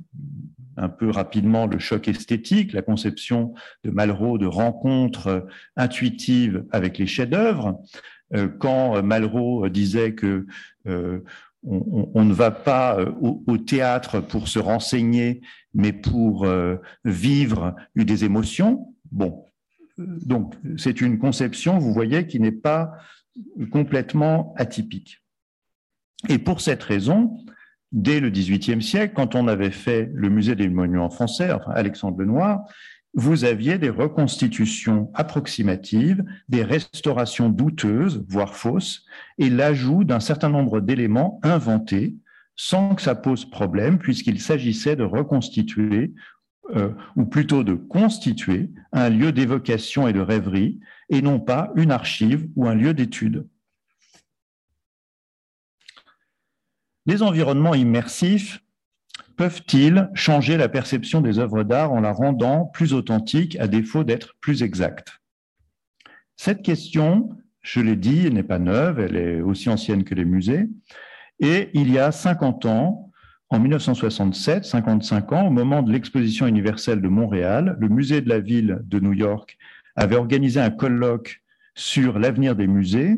un 0.78 0.90
peu 0.90 1.10
rapidement 1.10 1.66
le 1.66 1.80
choc 1.80 2.08
esthétique, 2.08 2.74
la 2.74 2.82
conception 2.82 3.54
de 3.84 3.90
Malraux 3.90 4.38
de 4.38 4.46
rencontres 4.46 5.46
intuitives 5.76 6.66
avec 6.72 6.98
les 6.98 7.08
chefs-d'œuvre. 7.08 7.82
Euh, 8.34 8.48
quand 8.48 9.02
Malraux 9.04 9.70
disait 9.70 10.14
que 10.14 10.46
euh, 10.88 11.24
on, 11.64 12.24
ne 12.24 12.34
va 12.34 12.52
pas 12.52 12.98
euh, 13.00 13.12
au, 13.20 13.58
théâtre 13.58 14.22
pour 14.22 14.48
se 14.48 14.60
renseigner, 14.60 15.42
mais 15.74 15.92
pour 15.92 16.48
vivre 17.04 17.76
des 17.96 18.24
émotions. 18.24 18.94
Bon, 19.12 19.46
donc 19.98 20.56
c'est 20.78 21.02
une 21.02 21.20
conception, 21.20 21.78
vous 21.78 21.94
voyez, 21.94 22.28
qui 22.28 22.40
n'est 22.40 22.52
pas 22.52 22.94
complètement 23.72 24.54
atypique. 24.58 25.24
Et 26.30 26.40
pour 26.40 26.62
cette 26.62 26.84
raison, 26.84 27.38
dès 27.92 28.20
le 28.20 28.30
XVIIIe 28.30 28.82
siècle, 28.82 29.14
quand 29.16 29.36
on 29.36 29.48
avait 29.48 29.72
fait 29.72 30.10
le 30.14 30.30
musée 30.30 30.56
des 30.56 30.70
monuments 30.70 31.10
français, 31.10 31.52
enfin 31.52 31.72
Alexandre 31.74 32.20
Lenoir, 32.20 32.66
vous 33.14 33.46
aviez 33.46 33.78
des 33.78 33.90
reconstitutions 33.90 35.10
approximatives, 35.16 36.24
des 36.50 36.64
restaurations 36.64 37.50
douteuses, 37.50 38.24
voire 38.30 38.54
fausses, 38.54 39.06
et 39.40 39.50
l'ajout 39.50 40.04
d'un 40.04 40.20
certain 40.20 40.50
nombre 40.50 40.82
d'éléments 40.82 41.40
inventés 41.42 42.16
sans 42.56 42.96
que 42.96 43.02
ça 43.02 43.16
pose 43.16 43.46
problème, 43.50 43.98
puisqu'il 44.00 44.42
s'agissait 44.42 44.96
de 44.96 45.04
reconstituer, 45.04 46.14
euh, 46.76 46.92
ou 47.16 47.26
plutôt 47.26 47.64
de 47.64 47.74
constituer, 47.74 48.72
un 48.92 49.10
lieu 49.10 49.32
d'évocation 49.32 50.08
et 50.08 50.14
de 50.14 50.20
rêverie, 50.20 50.80
et 51.10 51.22
non 51.22 51.40
pas 51.40 51.72
une 51.76 51.92
archive 51.92 52.48
ou 52.56 52.68
un 52.68 52.76
lieu 52.76 52.94
d'étude. 52.94 53.48
Les 57.08 57.24
environnements 57.24 57.74
immersifs 57.74 58.62
peuvent-ils 59.38 60.10
changer 60.14 60.58
la 60.58 60.68
perception 60.68 61.22
des 61.22 61.40
œuvres 61.40 61.64
d'art 61.64 61.94
en 61.94 62.02
la 62.02 62.12
rendant 62.12 62.66
plus 62.66 62.94
authentique 62.94 63.58
à 63.62 63.70
défaut 63.70 64.04
d'être 64.04 64.36
plus 64.42 64.62
exacte? 64.62 65.22
Cette 66.36 66.62
question, 66.62 67.30
je 67.62 67.80
l'ai 67.80 67.96
dit, 67.96 68.30
n'est 68.30 68.44
pas 68.44 68.60
neuve, 68.60 69.00
elle 69.00 69.16
est 69.16 69.40
aussi 69.40 69.70
ancienne 69.70 70.04
que 70.04 70.16
les 70.16 70.26
musées. 70.26 70.68
Et 71.40 71.70
il 71.74 71.90
y 71.90 71.98
a 71.98 72.12
50 72.12 72.66
ans, 72.66 73.10
en 73.50 73.60
1967, 73.60 74.66
55 74.66 75.32
ans, 75.32 75.48
au 75.48 75.52
moment 75.52 75.84
de 75.84 75.94
l'exposition 75.94 76.46
universelle 76.46 77.02
de 77.02 77.08
Montréal, 77.08 77.78
le 77.80 77.88
musée 77.88 78.20
de 78.20 78.28
la 78.28 78.42
ville 78.42 78.80
de 78.84 79.00
New 79.00 79.14
York 79.14 79.58
avait 79.96 80.18
organisé 80.18 80.60
un 80.60 80.72
colloque 80.72 81.42
sur 81.74 82.20
l'avenir 82.20 82.56
des 82.58 82.68
musées 82.68 83.18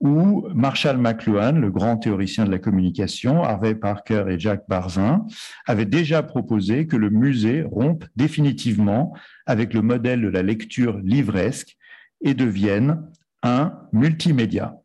où 0.00 0.48
Marshall 0.54 0.96
McLuhan, 0.96 1.52
le 1.52 1.70
grand 1.70 1.98
théoricien 1.98 2.46
de 2.46 2.50
la 2.50 2.58
communication, 2.58 3.44
Harvey 3.44 3.74
Parker 3.74 4.24
et 4.28 4.38
Jack 4.38 4.64
Barzin, 4.66 5.26
avaient 5.66 5.84
déjà 5.84 6.22
proposé 6.22 6.86
que 6.86 6.96
le 6.96 7.10
musée 7.10 7.62
rompe 7.62 8.04
définitivement 8.16 9.14
avec 9.46 9.74
le 9.74 9.82
modèle 9.82 10.22
de 10.22 10.28
la 10.28 10.42
lecture 10.42 10.98
livresque 10.98 11.76
et 12.22 12.34
devienne 12.34 13.10
un 13.42 13.78
multimédia. 13.92 14.76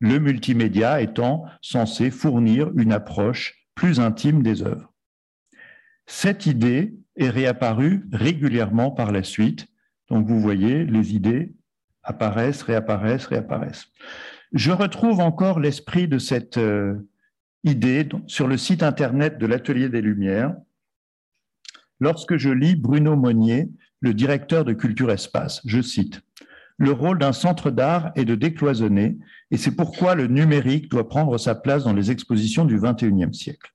Le 0.00 0.20
multimédia 0.20 1.00
étant 1.00 1.44
censé 1.60 2.10
fournir 2.10 2.70
une 2.76 2.92
approche 2.92 3.66
plus 3.74 3.98
intime 3.98 4.42
des 4.42 4.62
œuvres. 4.62 4.92
Cette 6.06 6.46
idée 6.46 6.94
est 7.16 7.30
réapparue 7.30 8.06
régulièrement 8.12 8.92
par 8.92 9.10
la 9.10 9.24
suite. 9.24 9.66
Donc 10.08 10.26
vous 10.26 10.40
voyez, 10.40 10.84
les 10.84 11.14
idées 11.14 11.54
apparaissent, 12.08 12.62
réapparaissent, 12.62 13.26
réapparaissent. 13.26 13.86
Je 14.52 14.72
retrouve 14.72 15.20
encore 15.20 15.60
l'esprit 15.60 16.08
de 16.08 16.18
cette 16.18 16.56
euh, 16.56 17.06
idée 17.64 18.08
sur 18.26 18.48
le 18.48 18.56
site 18.56 18.82
internet 18.82 19.38
de 19.38 19.46
l'Atelier 19.46 19.88
des 19.88 20.00
Lumières 20.00 20.54
lorsque 22.00 22.36
je 22.36 22.48
lis 22.48 22.76
Bruno 22.76 23.14
Monnier, 23.14 23.68
le 24.00 24.14
directeur 24.14 24.64
de 24.64 24.72
Culture 24.72 25.10
Espace. 25.10 25.60
Je 25.66 25.82
cite 25.82 26.22
Le 26.78 26.92
rôle 26.92 27.18
d'un 27.18 27.32
centre 27.32 27.70
d'art 27.70 28.12
est 28.14 28.24
de 28.24 28.36
décloisonner, 28.36 29.18
et 29.50 29.56
c'est 29.56 29.76
pourquoi 29.76 30.14
le 30.14 30.28
numérique 30.28 30.90
doit 30.90 31.08
prendre 31.08 31.36
sa 31.36 31.54
place 31.54 31.84
dans 31.84 31.92
les 31.92 32.10
expositions 32.10 32.64
du 32.64 32.80
XXIe 32.80 33.34
siècle. 33.34 33.74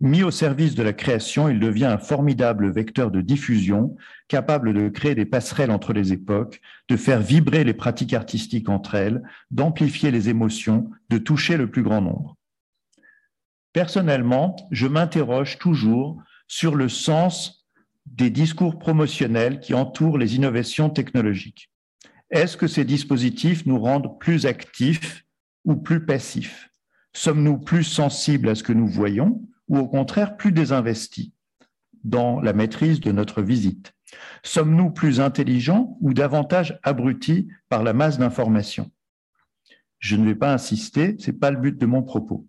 Mis 0.00 0.22
au 0.22 0.30
service 0.30 0.74
de 0.74 0.82
la 0.82 0.92
création, 0.92 1.48
il 1.48 1.58
devient 1.58 1.86
un 1.86 1.98
formidable 1.98 2.70
vecteur 2.70 3.10
de 3.10 3.20
diffusion, 3.20 3.96
capable 4.28 4.72
de 4.72 4.88
créer 4.88 5.14
des 5.14 5.26
passerelles 5.26 5.70
entre 5.70 5.92
les 5.92 6.12
époques, 6.12 6.60
de 6.88 6.96
faire 6.96 7.20
vibrer 7.20 7.64
les 7.64 7.74
pratiques 7.74 8.14
artistiques 8.14 8.68
entre 8.68 8.94
elles, 8.94 9.22
d'amplifier 9.50 10.10
les 10.10 10.28
émotions, 10.28 10.90
de 11.10 11.18
toucher 11.18 11.56
le 11.56 11.70
plus 11.70 11.82
grand 11.82 12.00
nombre. 12.00 12.36
Personnellement, 13.72 14.56
je 14.70 14.86
m'interroge 14.86 15.58
toujours 15.58 16.22
sur 16.46 16.74
le 16.74 16.88
sens 16.88 17.66
des 18.06 18.30
discours 18.30 18.78
promotionnels 18.78 19.60
qui 19.60 19.74
entourent 19.74 20.18
les 20.18 20.36
innovations 20.36 20.90
technologiques. 20.90 21.70
Est-ce 22.30 22.56
que 22.56 22.66
ces 22.66 22.84
dispositifs 22.84 23.66
nous 23.66 23.78
rendent 23.78 24.18
plus 24.18 24.46
actifs 24.46 25.24
ou 25.64 25.76
plus 25.76 26.06
passifs? 26.06 26.70
Sommes-nous 27.12 27.58
plus 27.58 27.84
sensibles 27.84 28.48
à 28.48 28.54
ce 28.54 28.62
que 28.62 28.72
nous 28.72 28.86
voyons? 28.86 29.42
Ou 29.68 29.78
au 29.78 29.88
contraire 29.88 30.36
plus 30.36 30.52
désinvestis 30.52 31.32
dans 32.04 32.40
la 32.40 32.52
maîtrise 32.52 33.00
de 33.00 33.12
notre 33.12 33.42
visite 33.42 33.94
Sommes-nous 34.42 34.90
plus 34.90 35.20
intelligents 35.20 35.98
ou 36.00 36.14
davantage 36.14 36.78
abrutis 36.82 37.48
par 37.68 37.82
la 37.82 37.92
masse 37.92 38.18
d'informations? 38.18 38.90
Je 39.98 40.16
ne 40.16 40.24
vais 40.24 40.34
pas 40.34 40.52
insister, 40.52 41.16
ce 41.18 41.30
n'est 41.30 41.36
pas 41.36 41.50
le 41.50 41.58
but 41.58 41.76
de 41.76 41.86
mon 41.86 42.02
propos. 42.02 42.46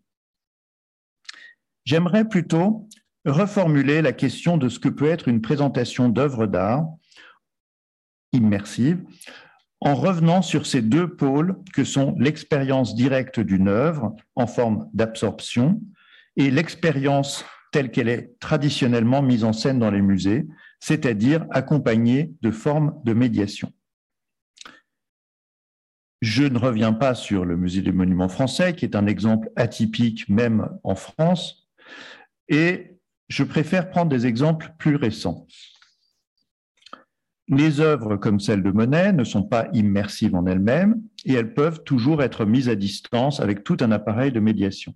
J'aimerais 1.84 2.27
plutôt 2.27 2.88
reformuler 3.25 4.01
la 4.01 4.13
question 4.13 4.58
de 4.58 4.69
ce 4.69 4.79
que 4.79 4.89
peut 4.89 5.10
être 5.10 5.27
une 5.27 5.41
présentation 5.41 6.10
d'œuvres 6.10 6.45
d'art 6.45 6.88
immersive 8.32 9.03
en 9.82 9.95
revenant 9.95 10.41
sur 10.41 10.65
ces 10.65 10.82
deux 10.82 11.15
pôles 11.15 11.58
que 11.73 11.84
sont 11.84 12.15
l'expérience 12.19 12.95
directe 12.95 13.39
d'une 13.39 13.67
œuvre 13.67 14.15
en 14.36 14.45
forme 14.45 14.89
d'absorption 14.93 15.82
et 16.38 16.52
l'expérience 16.52 17.46
telle 17.72 17.92
qu'elle 17.92 18.10
est 18.10 18.39
traditionnellement 18.39 19.22
mise 19.22 19.44
en 19.44 19.54
scène 19.54 19.80
dans 19.80 19.92
les 19.92 20.02
musées, 20.02 20.48
c'est-à-dire 20.80 21.46
accompagnée 21.52 22.34
de 22.42 22.52
formes 22.52 23.00
de 23.04 23.13
médiation. 23.13 23.72
Je 26.22 26.44
ne 26.44 26.58
reviens 26.58 26.94
pas 26.94 27.15
sur 27.15 27.46
le 27.46 27.56
musée 27.56 27.82
des 27.82 27.92
monuments 27.92 28.30
français, 28.30 28.76
qui 28.76 28.86
est 28.86 28.96
un 28.96 29.08
exemple 29.08 29.50
atypique 29.56 30.28
même 30.28 30.70
en 30.84 30.96
France, 30.96 31.70
et 32.50 32.98
je 33.30 33.44
préfère 33.44 33.89
prendre 33.89 34.10
des 34.10 34.26
exemples 34.26 34.74
plus 34.80 34.96
récents. 34.96 35.48
Les 37.48 37.80
œuvres 37.80 38.15
comme 38.15 38.39
celle 38.39 38.62
de 38.62 38.72
Monet 38.72 39.12
ne 39.13 39.24
sont 39.24 39.44
pas 39.44 39.70
immersives 39.74 40.36
en 40.36 40.46
elles-mêmes 40.46 41.02
et 41.26 41.34
elles 41.34 41.54
peuvent 41.54 41.84
toujours 41.84 42.22
être 42.22 42.46
mises 42.46 42.70
à 42.70 42.76
distance 42.76 43.39
avec 43.39 43.63
tout 43.63 43.78
un 43.80 43.92
appareil 43.92 44.32
de 44.32 44.39
médiation. 44.39 44.94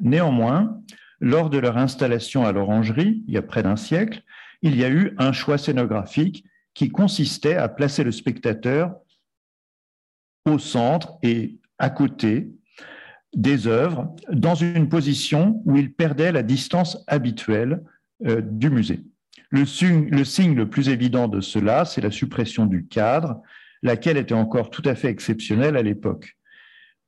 Néanmoins, 0.00 0.80
lors 1.20 1.50
de 1.50 1.58
leur 1.58 1.76
installation 1.76 2.44
à 2.44 2.52
l'orangerie, 2.52 3.24
il 3.26 3.34
y 3.34 3.36
a 3.36 3.42
près 3.42 3.62
d'un 3.62 3.76
siècle, 3.76 4.22
il 4.62 4.76
y 4.76 4.84
a 4.84 4.90
eu 4.90 5.14
un 5.18 5.32
choix 5.32 5.58
scénographique 5.58 6.44
qui 6.74 6.90
consistait 6.90 7.54
à 7.54 7.68
placer 7.68 8.04
le 8.04 8.12
spectateur 8.12 8.96
au 10.46 10.58
centre 10.58 11.18
et 11.22 11.58
à 11.78 11.90
côté 11.90 12.50
des 13.34 13.66
œuvres 13.66 14.14
dans 14.30 14.54
une 14.54 14.88
position 14.88 15.62
où 15.64 15.76
il 15.76 15.92
perdait 15.92 16.32
la 16.32 16.42
distance 16.42 17.02
habituelle 17.06 17.82
euh, 18.26 18.40
du 18.42 18.70
musée. 18.70 19.02
Le 19.50 19.66
signe, 19.66 20.08
le 20.08 20.24
signe 20.24 20.54
le 20.54 20.68
plus 20.68 20.88
évident 20.88 21.28
de 21.28 21.40
cela, 21.40 21.84
c'est 21.84 22.00
la 22.00 22.10
suppression 22.10 22.66
du 22.66 22.86
cadre, 22.86 23.40
laquelle 23.82 24.16
était 24.16 24.34
encore 24.34 24.70
tout 24.70 24.82
à 24.84 24.94
fait 24.94 25.08
exceptionnelle 25.08 25.76
à 25.76 25.82
l'époque. 25.82 26.36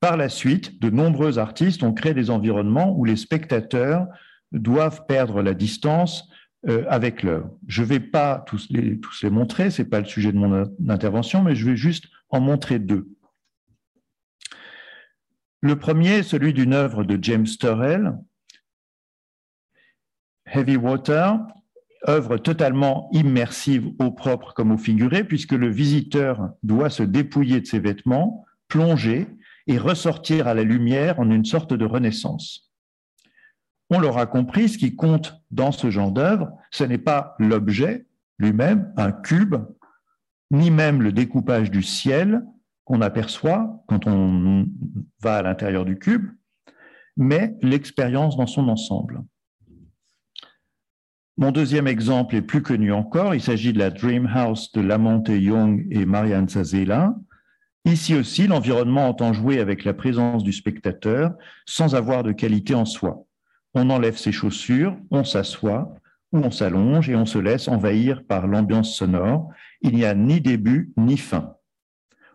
Par 0.00 0.16
la 0.16 0.28
suite, 0.28 0.80
de 0.80 0.90
nombreux 0.90 1.38
artistes 1.38 1.82
ont 1.82 1.94
créé 1.94 2.14
des 2.14 2.30
environnements 2.30 2.94
où 2.96 3.04
les 3.04 3.16
spectateurs 3.16 4.06
doivent 4.52 5.06
perdre 5.06 5.42
la 5.42 5.54
distance 5.54 6.28
euh, 6.68 6.84
avec 6.88 7.22
l'œuvre. 7.22 7.50
Je 7.66 7.82
ne 7.82 7.86
vais 7.86 8.00
pas 8.00 8.44
tous 8.46 8.68
les, 8.70 9.00
montrer, 9.30 9.70
ce 9.70 9.82
n'est 9.82 9.88
pas 9.88 10.00
le 10.00 10.06
sujet 10.06 10.32
de 10.32 10.38
mon 10.38 10.64
intervention, 10.88 11.42
mais 11.42 11.54
je 11.54 11.66
vais 11.66 11.76
juste 11.76 12.06
en 12.28 12.40
montrer 12.40 12.78
deux. 12.78 13.08
Le 15.60 15.76
premier 15.78 16.18
est 16.18 16.22
celui 16.22 16.52
d'une 16.52 16.74
œuvre 16.74 17.04
de 17.04 17.18
James 17.22 17.46
Turrell, 17.46 18.16
Heavy 20.46 20.76
Water, 20.76 21.38
œuvre 22.08 22.36
totalement 22.36 23.08
immersive 23.12 23.88
au 23.98 24.10
propre 24.10 24.52
comme 24.52 24.72
au 24.72 24.78
figuré, 24.78 25.24
puisque 25.24 25.52
le 25.52 25.68
visiteur 25.68 26.50
doit 26.62 26.90
se 26.90 27.02
dépouiller 27.02 27.60
de 27.60 27.66
ses 27.66 27.80
vêtements, 27.80 28.44
plonger 28.68 29.26
et 29.66 29.78
ressortir 29.78 30.46
à 30.46 30.54
la 30.54 30.62
lumière 30.62 31.18
en 31.18 31.30
une 31.30 31.44
sorte 31.44 31.74
de 31.74 31.84
renaissance. 31.84 32.72
On 33.90 34.00
l'aura 34.00 34.26
compris, 34.26 34.68
ce 34.68 34.78
qui 34.78 34.96
compte 34.96 35.40
dans 35.50 35.72
ce 35.72 35.90
genre 35.90 36.10
d'œuvre, 36.10 36.50
ce 36.70 36.84
n'est 36.84 36.98
pas 36.98 37.34
l'objet 37.38 38.06
lui-même, 38.38 38.92
un 38.96 39.12
cube, 39.12 39.56
ni 40.50 40.70
même 40.70 41.02
le 41.02 41.12
découpage 41.12 41.70
du 41.70 41.82
ciel 41.82 42.44
qu'on 42.84 43.00
aperçoit 43.00 43.82
quand 43.88 44.06
on 44.06 44.66
va 45.20 45.36
à 45.38 45.42
l'intérieur 45.42 45.84
du 45.84 45.98
cube, 45.98 46.30
mais 47.16 47.56
l'expérience 47.62 48.36
dans 48.36 48.46
son 48.46 48.68
ensemble. 48.68 49.22
Mon 51.38 51.50
deuxième 51.52 51.86
exemple 51.86 52.34
est 52.34 52.42
plus 52.42 52.62
connu 52.62 52.92
encore. 52.92 53.34
Il 53.34 53.42
s'agit 53.42 53.72
de 53.72 53.78
la 53.78 53.90
Dream 53.90 54.26
House 54.32 54.72
de 54.72 54.80
Lamonte 54.80 55.28
Young 55.28 55.86
et 55.90 56.06
Marianne 56.06 56.48
Zazela. 56.48 57.14
Ici 57.86 58.16
aussi, 58.16 58.48
l'environnement 58.48 59.08
entend 59.08 59.32
jouer 59.32 59.60
avec 59.60 59.84
la 59.84 59.94
présence 59.94 60.42
du 60.42 60.52
spectateur 60.52 61.32
sans 61.66 61.94
avoir 61.94 62.24
de 62.24 62.32
qualité 62.32 62.74
en 62.74 62.84
soi. 62.84 63.24
On 63.74 63.90
enlève 63.90 64.16
ses 64.16 64.32
chaussures, 64.32 64.96
on 65.12 65.22
s'assoit 65.22 65.94
ou 66.32 66.38
on 66.38 66.50
s'allonge 66.50 67.08
et 67.08 67.14
on 67.14 67.26
se 67.26 67.38
laisse 67.38 67.68
envahir 67.68 68.24
par 68.24 68.48
l'ambiance 68.48 68.96
sonore. 68.96 69.50
Il 69.82 69.94
n'y 69.94 70.04
a 70.04 70.16
ni 70.16 70.40
début 70.40 70.92
ni 70.96 71.16
fin. 71.16 71.54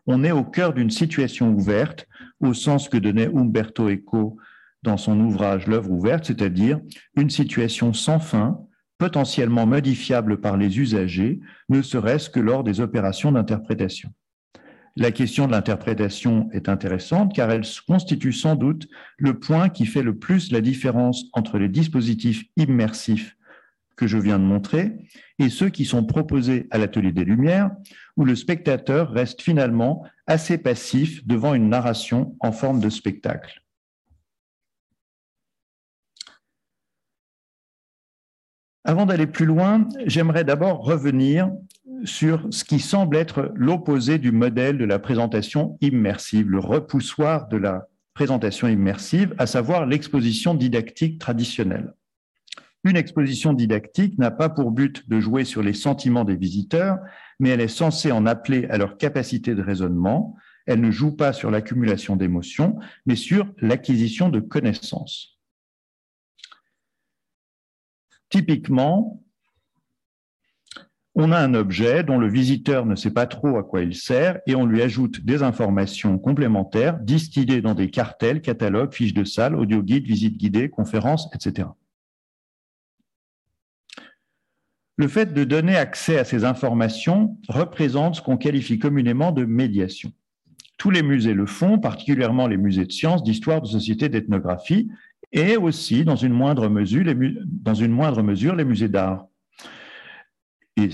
On 0.08 0.24
est 0.24 0.32
au 0.32 0.46
cœur 0.46 0.72
d'une 0.72 0.90
situation 0.90 1.52
ouverte, 1.52 2.08
au 2.40 2.54
sens 2.54 2.88
que 2.88 2.98
donnait 2.98 3.28
Umberto 3.28 3.90
Eco 3.90 4.38
dans 4.84 4.98
son 4.98 5.20
ouvrage 5.20 5.68
L'œuvre 5.68 5.92
ouverte, 5.92 6.24
c'est-à-dire 6.24 6.80
une 7.18 7.30
situation 7.30 7.92
sans 7.92 8.20
fin, 8.20 8.58
potentiellement 8.98 9.66
modifiable 9.66 10.40
par 10.40 10.56
les 10.56 10.80
usagers, 10.80 11.42
ne 11.68 11.82
serait-ce 11.82 12.30
que 12.30 12.40
lors 12.40 12.64
des 12.64 12.80
opérations 12.80 13.34
d'interprétation. 13.34 14.14
La 14.98 15.12
question 15.12 15.48
de 15.48 15.52
l'interprétation 15.52 16.50
est 16.52 16.68
intéressante 16.68 17.34
car 17.34 17.50
elle 17.50 17.66
constitue 17.88 18.34
sans 18.34 18.56
doute 18.56 18.90
le 19.18 19.40
point 19.40 19.70
qui 19.70 19.86
fait 19.86 20.04
le 20.04 20.18
plus 20.18 20.52
la 20.52 20.60
différence 20.60 21.26
entre 21.32 21.58
les 21.58 21.70
dispositifs 21.70 22.44
immersifs 22.58 23.38
que 23.96 24.06
je 24.06 24.18
viens 24.18 24.40
de 24.40 24.44
montrer 24.44 24.92
et 25.40 25.50
ceux 25.50 25.70
qui 25.70 25.86
sont 25.86 26.04
proposés 26.04 26.68
à 26.72 26.78
l'atelier 26.78 27.12
des 27.12 27.24
Lumières, 27.24 27.72
où 28.18 28.26
le 28.26 28.36
spectateur 28.36 29.12
reste 29.12 29.42
finalement 29.42 30.04
assez 30.28 30.58
passif 30.58 31.26
devant 31.26 31.54
une 31.54 31.70
narration 31.70 32.36
en 32.40 32.52
forme 32.52 32.80
de 32.80 32.90
spectacle. 32.90 33.64
Avant 38.84 39.06
d'aller 39.06 39.28
plus 39.28 39.46
loin, 39.46 39.88
j'aimerais 40.06 40.44
d'abord 40.44 40.84
revenir 40.84 41.52
sur 42.04 42.48
ce 42.52 42.64
qui 42.64 42.80
semble 42.80 43.16
être 43.16 43.52
l'opposé 43.56 44.18
du 44.18 44.32
modèle 44.32 44.78
de 44.78 44.86
la 44.86 45.00
présentation 45.00 45.78
immersive, 45.82 46.50
le 46.50 46.60
repoussoir 46.60 47.48
de 47.48 47.58
la 47.58 47.88
présentation 48.14 48.68
immersive, 48.68 49.34
à 49.38 49.48
savoir 49.48 49.86
l'exposition 49.86 50.54
didactique 50.54 51.20
traditionnelle. 51.20 51.94
Une 52.84 52.98
exposition 52.98 53.54
didactique 53.54 54.18
n'a 54.18 54.32
pas 54.32 54.50
pour 54.50 54.72
but 54.72 55.08
de 55.08 55.20
jouer 55.20 55.46
sur 55.46 55.62
les 55.62 55.74
sentiments 55.74 56.24
des 56.24 56.36
visiteurs, 56.36 56.98
mais 57.40 57.50
elle 57.50 57.62
est 57.62 57.68
censée 57.68 58.12
en 58.12 58.26
appeler 58.26 58.66
à 58.70 58.78
leur 58.78 58.98
capacité 58.98 59.54
de 59.54 59.62
raisonnement. 59.62 60.36
Elle 60.66 60.82
ne 60.82 60.92
joue 60.92 61.16
pas 61.16 61.32
sur 61.32 61.52
l'accumulation 61.52 62.16
d'émotions, 62.16 62.80
mais 63.06 63.16
sur 63.16 63.48
l'acquisition 63.60 64.30
de 64.30 64.40
connaissances. 64.40 65.40
Typiquement, 68.30 69.22
on 71.14 71.32
a 71.32 71.40
un 71.40 71.54
objet 71.54 72.04
dont 72.04 72.18
le 72.18 72.30
visiteur 72.30 72.86
ne 72.86 72.96
sait 72.96 73.12
pas 73.12 73.26
trop 73.26 73.58
à 73.58 73.64
quoi 73.64 73.82
il 73.82 73.96
sert 73.96 74.40
et 74.48 74.56
on 74.56 74.66
lui 74.66 74.82
ajoute 74.82 75.26
des 75.26 75.44
informations 75.44 76.18
complémentaires 76.18 76.98
distillées 77.00 77.62
dans 77.62 77.76
des 77.76 77.90
cartels, 77.90 78.42
catalogues, 78.42 78.94
fiches 78.94 79.14
de 79.14 79.26
salle, 79.26 79.56
audio 79.56 79.84
guides, 79.84 80.06
visites 80.06 80.38
guidées, 80.38 80.70
conférences, 80.70 81.30
etc. 81.36 81.68
Le 84.98 85.08
fait 85.08 85.34
de 85.34 85.44
donner 85.44 85.76
accès 85.76 86.18
à 86.18 86.24
ces 86.24 86.46
informations 86.46 87.38
représente 87.50 88.16
ce 88.16 88.22
qu'on 88.22 88.38
qualifie 88.38 88.80
communément 88.80 89.32
de 89.32 89.46
médiation. 89.46 90.14
Tous 90.78 90.92
les 90.92 91.04
musées 91.04 91.34
le 91.34 91.46
font, 91.46 91.80
particulièrement 91.80 92.48
les 92.48 92.58
musées 92.58 92.86
de 92.86 92.92
sciences, 92.92 93.24
d'histoire, 93.24 93.62
de 93.62 93.68
société, 93.68 94.10
d'ethnographie, 94.10 94.90
et 95.32 95.58
aussi, 95.58 96.04
dans 96.06 96.16
une 96.16 96.34
moindre 96.34 96.68
mesure, 96.68 97.04
les 98.56 98.66
musées 98.66 98.90
d'art. 98.90 99.28
Et 100.78 100.90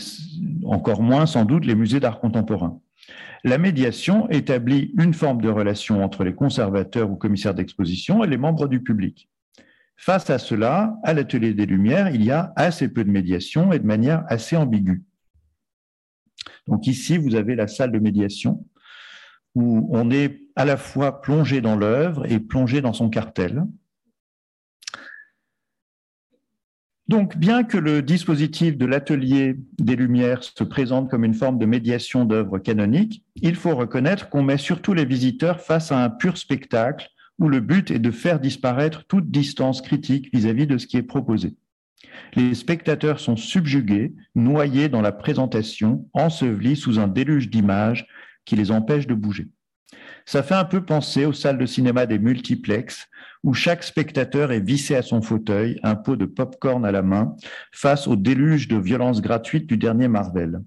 encore 0.66 1.02
moins, 1.02 1.26
sans 1.26 1.46
doute, 1.46 1.66
les 1.66 1.76
musées 1.76 2.00
d'art 2.00 2.20
contemporain. 2.20 2.80
La 3.44 3.58
médiation 3.58 4.30
établit 4.30 4.92
une 4.98 5.14
forme 5.14 5.42
de 5.42 5.50
relation 5.50 6.04
entre 6.04 6.24
les 6.24 6.34
conservateurs 6.34 7.10
ou 7.10 7.16
commissaires 7.16 7.54
d'exposition 7.54 8.24
et 8.24 8.28
les 8.28 8.38
membres 8.38 8.68
du 8.68 8.82
public. 8.82 9.30
Face 9.96 10.30
à 10.30 10.38
cela, 10.38 10.98
à 11.04 11.14
l'atelier 11.14 11.54
des 11.54 11.66
Lumières, 11.66 12.14
il 12.14 12.24
y 12.24 12.32
a 12.32 12.54
assez 12.56 12.88
peu 12.88 13.04
de 13.04 13.12
médiation 13.12 13.72
et 13.72 13.80
de 13.80 13.86
manière 13.86 14.24
assez 14.28 14.56
ambiguë. 14.56 15.04
Donc 16.68 16.88
ici, 16.88 17.18
vous 17.18 17.36
avez 17.36 17.56
la 17.56 17.68
salle 17.68 17.92
de 17.92 18.00
médiation 18.00 18.66
où 19.56 19.90
on 19.92 20.12
est 20.12 20.40
à 20.56 20.66
la 20.66 20.78
fois 20.78 21.22
plongé 21.22 21.62
dans 21.62 21.76
l'œuvre 21.76 22.32
et 22.32 22.40
plongé 22.40 22.82
dans 22.82 22.94
son 22.94 23.10
cartel. 23.10 23.64
Donc, 27.08 27.38
bien 27.38 27.64
que 27.64 27.78
le 27.78 28.02
dispositif 28.02 28.78
de 28.78 28.86
l'atelier 28.86 29.56
des 29.80 29.96
Lumières 29.96 30.44
se 30.44 30.64
présente 30.66 31.10
comme 31.10 31.24
une 31.24 31.34
forme 31.34 31.58
de 31.58 31.66
médiation 31.66 32.26
d'œuvres 32.26 32.60
canoniques, 32.60 33.24
il 33.42 33.56
faut 33.56 33.76
reconnaître 33.76 34.30
qu'on 34.30 34.44
met 34.44 34.58
surtout 34.58 34.94
les 34.94 35.06
visiteurs 35.06 35.62
face 35.62 35.94
à 35.94 36.04
un 36.04 36.10
pur 36.10 36.38
spectacle 36.38 37.08
où 37.40 37.48
le 37.48 37.62
but 37.62 37.92
est 37.92 38.00
de 38.00 38.12
faire 38.12 38.42
disparaître 38.42 39.06
toute 39.08 39.30
distance 39.30 39.82
critique 39.82 40.30
vis-à-vis 40.34 40.68
de 40.68 40.78
ce 40.78 40.88
qui 40.88 40.98
est 40.98 41.04
proposé. 41.04 41.56
Les 42.36 42.54
spectateurs 42.56 43.20
sont 43.20 43.38
subjugués, 43.38 44.14
noyés 44.36 44.90
dans 44.90 45.02
la 45.02 45.14
présentation, 45.14 46.10
ensevelis 46.14 46.76
sous 46.76 47.00
un 47.00 47.08
déluge 47.08 47.50
d'images 47.50 48.06
qui 48.44 48.56
les 48.56 48.72
empêche 48.72 49.08
de 49.08 49.14
bouger. 49.14 49.48
Ça 50.26 50.44
fait 50.44 50.56
un 50.56 50.66
peu 50.66 50.84
penser 50.84 51.26
aux 51.26 51.34
salles 51.34 51.58
de 51.58 51.66
cinéma 51.66 52.06
des 52.06 52.20
multiplex, 52.20 53.08
où 53.44 53.54
chaque 53.54 53.84
spectateur 53.84 54.52
est 54.52 54.60
vissé 54.60 54.96
à 54.96 55.02
son 55.02 55.22
fauteuil, 55.22 55.80
un 55.84 55.96
pot 55.96 56.16
de 56.16 56.26
pop-corn 56.26 56.86
à 56.86 56.92
la 56.92 57.02
main, 57.02 57.36
face 57.72 58.08
au 58.08 58.16
déluge 58.16 58.68
de 58.68 58.78
violence 58.78 59.22
gratuite 59.22 59.68
du 59.68 59.78
dernier 59.78 60.08
Marvel. 60.08 60.62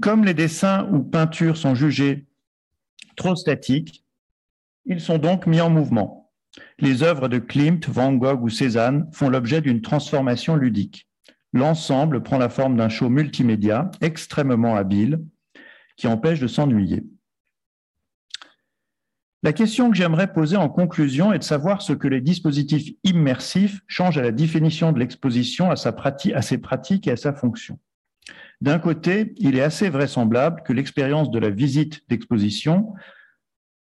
Comme 0.00 0.24
les 0.24 0.34
dessins 0.34 0.88
ou 0.92 1.02
peintures 1.02 1.56
sont 1.56 1.74
jugés 1.74 2.26
trop 3.16 3.36
statiques, 3.36 4.04
ils 4.84 5.00
sont 5.00 5.18
donc 5.18 5.46
mis 5.46 5.60
en 5.60 5.70
mouvement. 5.70 6.30
Les 6.78 7.02
œuvres 7.02 7.28
de 7.28 7.38
Klimt, 7.38 7.88
Van 7.88 8.12
Gogh 8.12 8.42
ou 8.42 8.48
Cézanne 8.48 9.08
font 9.12 9.28
l'objet 9.28 9.60
d'une 9.60 9.82
transformation 9.82 10.56
ludique. 10.56 11.08
L'ensemble 11.52 12.22
prend 12.22 12.38
la 12.38 12.48
forme 12.48 12.76
d'un 12.76 12.88
show 12.88 13.08
multimédia 13.08 13.90
extrêmement 14.00 14.76
habile 14.76 15.24
qui 15.96 16.06
empêche 16.06 16.40
de 16.40 16.46
s'ennuyer. 16.46 17.04
La 19.42 19.52
question 19.52 19.90
que 19.90 19.96
j'aimerais 19.96 20.32
poser 20.32 20.56
en 20.56 20.68
conclusion 20.68 21.32
est 21.32 21.38
de 21.38 21.44
savoir 21.44 21.80
ce 21.80 21.92
que 21.92 22.08
les 22.08 22.20
dispositifs 22.20 22.94
immersifs 23.04 23.80
changent 23.86 24.18
à 24.18 24.22
la 24.22 24.32
définition 24.32 24.90
de 24.92 24.98
l'exposition, 24.98 25.70
à, 25.70 25.74
à 25.74 26.42
ses 26.42 26.58
pratiques 26.58 27.06
et 27.06 27.12
à 27.12 27.16
sa 27.16 27.32
fonction. 27.32 27.78
D'un 28.60 28.80
côté, 28.80 29.34
il 29.36 29.56
est 29.56 29.62
assez 29.62 29.88
vraisemblable 29.88 30.62
que 30.64 30.72
l'expérience 30.72 31.30
de 31.30 31.38
la 31.38 31.50
visite 31.50 32.02
d'exposition 32.08 32.94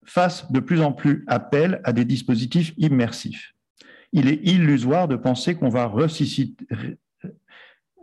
fasse 0.04 0.50
de 0.50 0.58
plus 0.58 0.80
en 0.80 0.92
plus 0.92 1.24
appel 1.28 1.80
à 1.84 1.92
des 1.92 2.04
dispositifs 2.04 2.74
immersifs. 2.76 3.54
Il 4.12 4.26
est 4.28 4.40
illusoire 4.42 5.06
de 5.06 5.16
penser 5.16 5.54
qu'on 5.54 5.68
va 5.68 5.86
ressusciter 5.86 6.66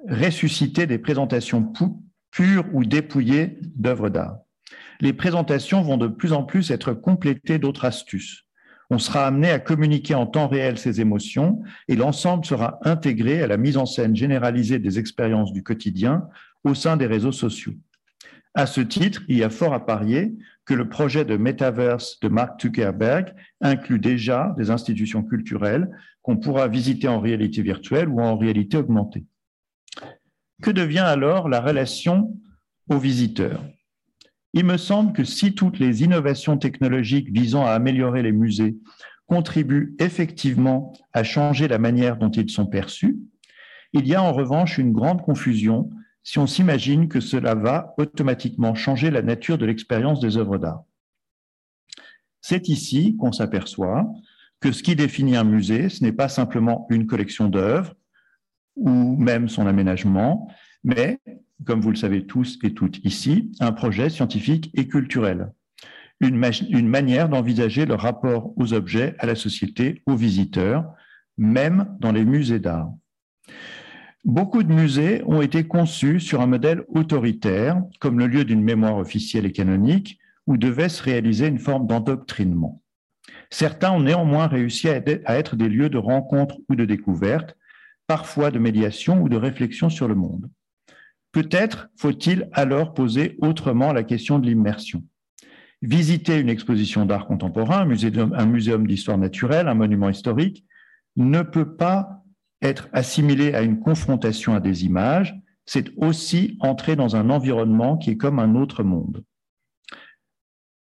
des 0.07 0.97
présentations 0.97 1.73
pures 2.31 2.65
ou 2.73 2.85
dépouillées 2.85 3.59
d'œuvres 3.75 4.09
d'art 4.09 4.37
les 5.01 5.13
présentations 5.13 5.81
vont 5.81 5.97
de 5.97 6.07
plus 6.07 6.33
en 6.33 6.43
plus 6.43 6.71
être 6.71 6.93
complétées 6.93 7.59
d'autres 7.59 7.85
astuces. 7.85 8.43
On 8.89 8.99
sera 8.99 9.25
amené 9.25 9.49
à 9.49 9.59
communiquer 9.59 10.13
en 10.13 10.27
temps 10.27 10.47
réel 10.47 10.77
ses 10.77 11.01
émotions 11.01 11.61
et 11.87 11.95
l'ensemble 11.95 12.45
sera 12.45 12.79
intégré 12.83 13.41
à 13.41 13.47
la 13.47 13.57
mise 13.57 13.77
en 13.77 13.85
scène 13.85 14.15
généralisée 14.15 14.79
des 14.79 14.99
expériences 14.99 15.53
du 15.53 15.63
quotidien 15.63 16.27
au 16.63 16.75
sein 16.75 16.95
des 16.95 17.07
réseaux 17.07 17.31
sociaux. 17.31 17.73
À 18.53 18.67
ce 18.67 18.81
titre, 18.81 19.23
il 19.27 19.37
y 19.37 19.43
a 19.43 19.49
fort 19.49 19.73
à 19.73 19.85
parier 19.85 20.35
que 20.65 20.73
le 20.73 20.87
projet 20.87 21.25
de 21.25 21.35
Metaverse 21.35 22.19
de 22.21 22.27
Mark 22.27 22.61
Zuckerberg 22.61 23.33
inclut 23.59 23.99
déjà 23.99 24.53
des 24.57 24.69
institutions 24.69 25.23
culturelles 25.23 25.89
qu'on 26.21 26.37
pourra 26.37 26.67
visiter 26.67 27.07
en 27.07 27.19
réalité 27.19 27.61
virtuelle 27.61 28.07
ou 28.07 28.21
en 28.21 28.37
réalité 28.37 28.77
augmentée. 28.77 29.25
Que 30.61 30.71
devient 30.71 30.99
alors 30.99 31.49
la 31.49 31.59
relation 31.59 32.39
aux 32.89 32.97
visiteurs? 32.97 33.63
Il 34.53 34.65
me 34.65 34.77
semble 34.77 35.11
que 35.11 35.25
si 35.25 35.53
toutes 35.53 35.79
les 35.79 36.03
innovations 36.03 36.57
technologiques 36.57 37.29
visant 37.29 37.65
à 37.65 37.71
améliorer 37.71 38.23
les 38.23 38.31
musées 38.31 38.77
contribuent 39.27 39.95
effectivement 39.99 40.93
à 41.11 41.23
changer 41.23 41.67
la 41.67 41.77
manière 41.77 42.17
dont 42.17 42.31
ils 42.31 42.49
sont 42.49 42.65
perçus, 42.65 43.17
il 43.91 44.07
y 44.07 44.15
a 44.15 44.23
en 44.23 44.31
revanche 44.31 44.77
une 44.77 44.93
grande 44.93 45.21
confusion 45.21 45.89
si 46.23 46.39
on 46.39 46.47
s'imagine 46.47 47.07
que 47.07 47.19
cela 47.19 47.53
va 47.53 47.93
automatiquement 47.97 48.75
changer 48.75 49.11
la 49.11 49.21
nature 49.21 49.57
de 49.57 49.65
l'expérience 49.65 50.19
des 50.19 50.37
œuvres 50.37 50.57
d'art. 50.57 50.83
C'est 52.41 52.69
ici 52.69 53.17
qu'on 53.17 53.31
s'aperçoit 53.31 54.07
que 54.59 54.71
ce 54.71 54.83
qui 54.83 54.95
définit 54.95 55.35
un 55.35 55.43
musée, 55.43 55.89
ce 55.89 56.03
n'est 56.03 56.11
pas 56.11 56.29
simplement 56.29 56.87
une 56.89 57.07
collection 57.07 57.49
d'œuvres 57.49 57.93
ou 58.75 59.15
même 59.17 59.49
son 59.49 59.67
aménagement, 59.67 60.47
mais 60.83 61.19
comme 61.65 61.81
vous 61.81 61.91
le 61.91 61.95
savez 61.95 62.25
tous 62.25 62.59
et 62.63 62.73
toutes 62.73 63.03
ici, 63.05 63.51
un 63.59 63.71
projet 63.71 64.09
scientifique 64.09 64.71
et 64.75 64.87
culturel, 64.87 65.51
une, 66.19 66.87
manière 66.87 67.29
d'envisager 67.29 67.85
le 67.85 67.95
rapport 67.95 68.53
aux 68.57 68.73
objets, 68.73 69.15
à 69.19 69.25
la 69.25 69.35
société, 69.35 70.01
aux 70.05 70.15
visiteurs, 70.15 70.85
même 71.37 71.95
dans 71.99 72.11
les 72.11 72.25
musées 72.25 72.59
d'art. 72.59 72.91
Beaucoup 74.23 74.63
de 74.63 74.73
musées 74.73 75.21
ont 75.25 75.41
été 75.41 75.65
conçus 75.65 76.19
sur 76.19 76.41
un 76.41 76.47
modèle 76.47 76.83
autoritaire, 76.87 77.81
comme 77.99 78.17
le 78.17 78.27
lieu 78.27 78.43
d'une 78.43 78.63
mémoire 78.63 78.97
officielle 78.97 79.45
et 79.45 79.51
canonique, 79.51 80.17
où 80.47 80.57
devait 80.57 80.89
se 80.89 81.03
réaliser 81.03 81.47
une 81.47 81.59
forme 81.59 81.85
d'endoctrinement. 81.85 82.81
Certains 83.49 83.91
ont 83.91 84.01
néanmoins 84.01 84.47
réussi 84.47 84.89
à 84.89 84.95
être 84.95 85.55
des 85.55 85.69
lieux 85.69 85.89
de 85.89 85.97
rencontre 85.97 86.57
ou 86.69 86.75
de 86.75 86.85
découverte, 86.85 87.55
parfois 88.07 88.51
de 88.51 88.59
médiation 88.59 89.21
ou 89.21 89.29
de 89.29 89.37
réflexion 89.37 89.89
sur 89.89 90.07
le 90.07 90.15
monde. 90.15 90.49
Peut-être 91.31 91.89
faut-il 91.97 92.49
alors 92.53 92.93
poser 92.93 93.37
autrement 93.41 93.91
la 93.91 94.03
question 94.03 94.39
de 94.39 94.45
l'immersion. 94.45 95.03
Visiter 95.81 96.39
une 96.39 96.49
exposition 96.49 97.05
d'art 97.05 97.27
contemporain, 97.27 97.81
un 97.81 98.45
muséum 98.45 98.87
d'histoire 98.87 99.17
naturelle, 99.17 99.67
un 99.67 99.73
monument 99.73 100.09
historique, 100.09 100.65
ne 101.17 101.41
peut 101.41 101.75
pas 101.75 102.23
être 102.61 102.87
assimilé 102.93 103.53
à 103.53 103.61
une 103.61 103.79
confrontation 103.79 104.55
à 104.55 104.59
des 104.59 104.85
images, 104.85 105.35
c'est 105.65 105.89
aussi 105.97 106.57
entrer 106.61 106.95
dans 106.95 107.15
un 107.15 107.29
environnement 107.29 107.97
qui 107.97 108.11
est 108.11 108.17
comme 108.17 108.39
un 108.39 108.55
autre 108.55 108.83
monde. 108.83 109.23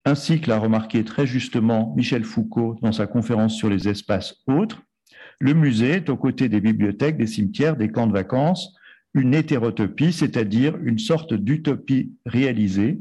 Ainsi 0.04 0.40
que 0.40 0.50
l'a 0.50 0.58
remarqué 0.58 1.04
très 1.04 1.26
justement 1.26 1.94
Michel 1.96 2.24
Foucault 2.24 2.76
dans 2.82 2.92
sa 2.92 3.06
conférence 3.06 3.56
sur 3.56 3.70
les 3.70 3.88
espaces 3.88 4.34
autres, 4.46 4.82
le 5.40 5.54
musée 5.54 5.92
est 5.92 6.08
aux 6.08 6.16
côtés 6.16 6.48
des 6.48 6.60
bibliothèques, 6.60 7.16
des 7.16 7.26
cimetières, 7.26 7.76
des 7.76 7.90
camps 7.90 8.06
de 8.06 8.12
vacances, 8.12 8.74
une 9.14 9.34
hétérotopie, 9.34 10.12
c'est-à-dire 10.12 10.76
une 10.82 10.98
sorte 10.98 11.34
d'utopie 11.34 12.12
réalisée 12.26 13.00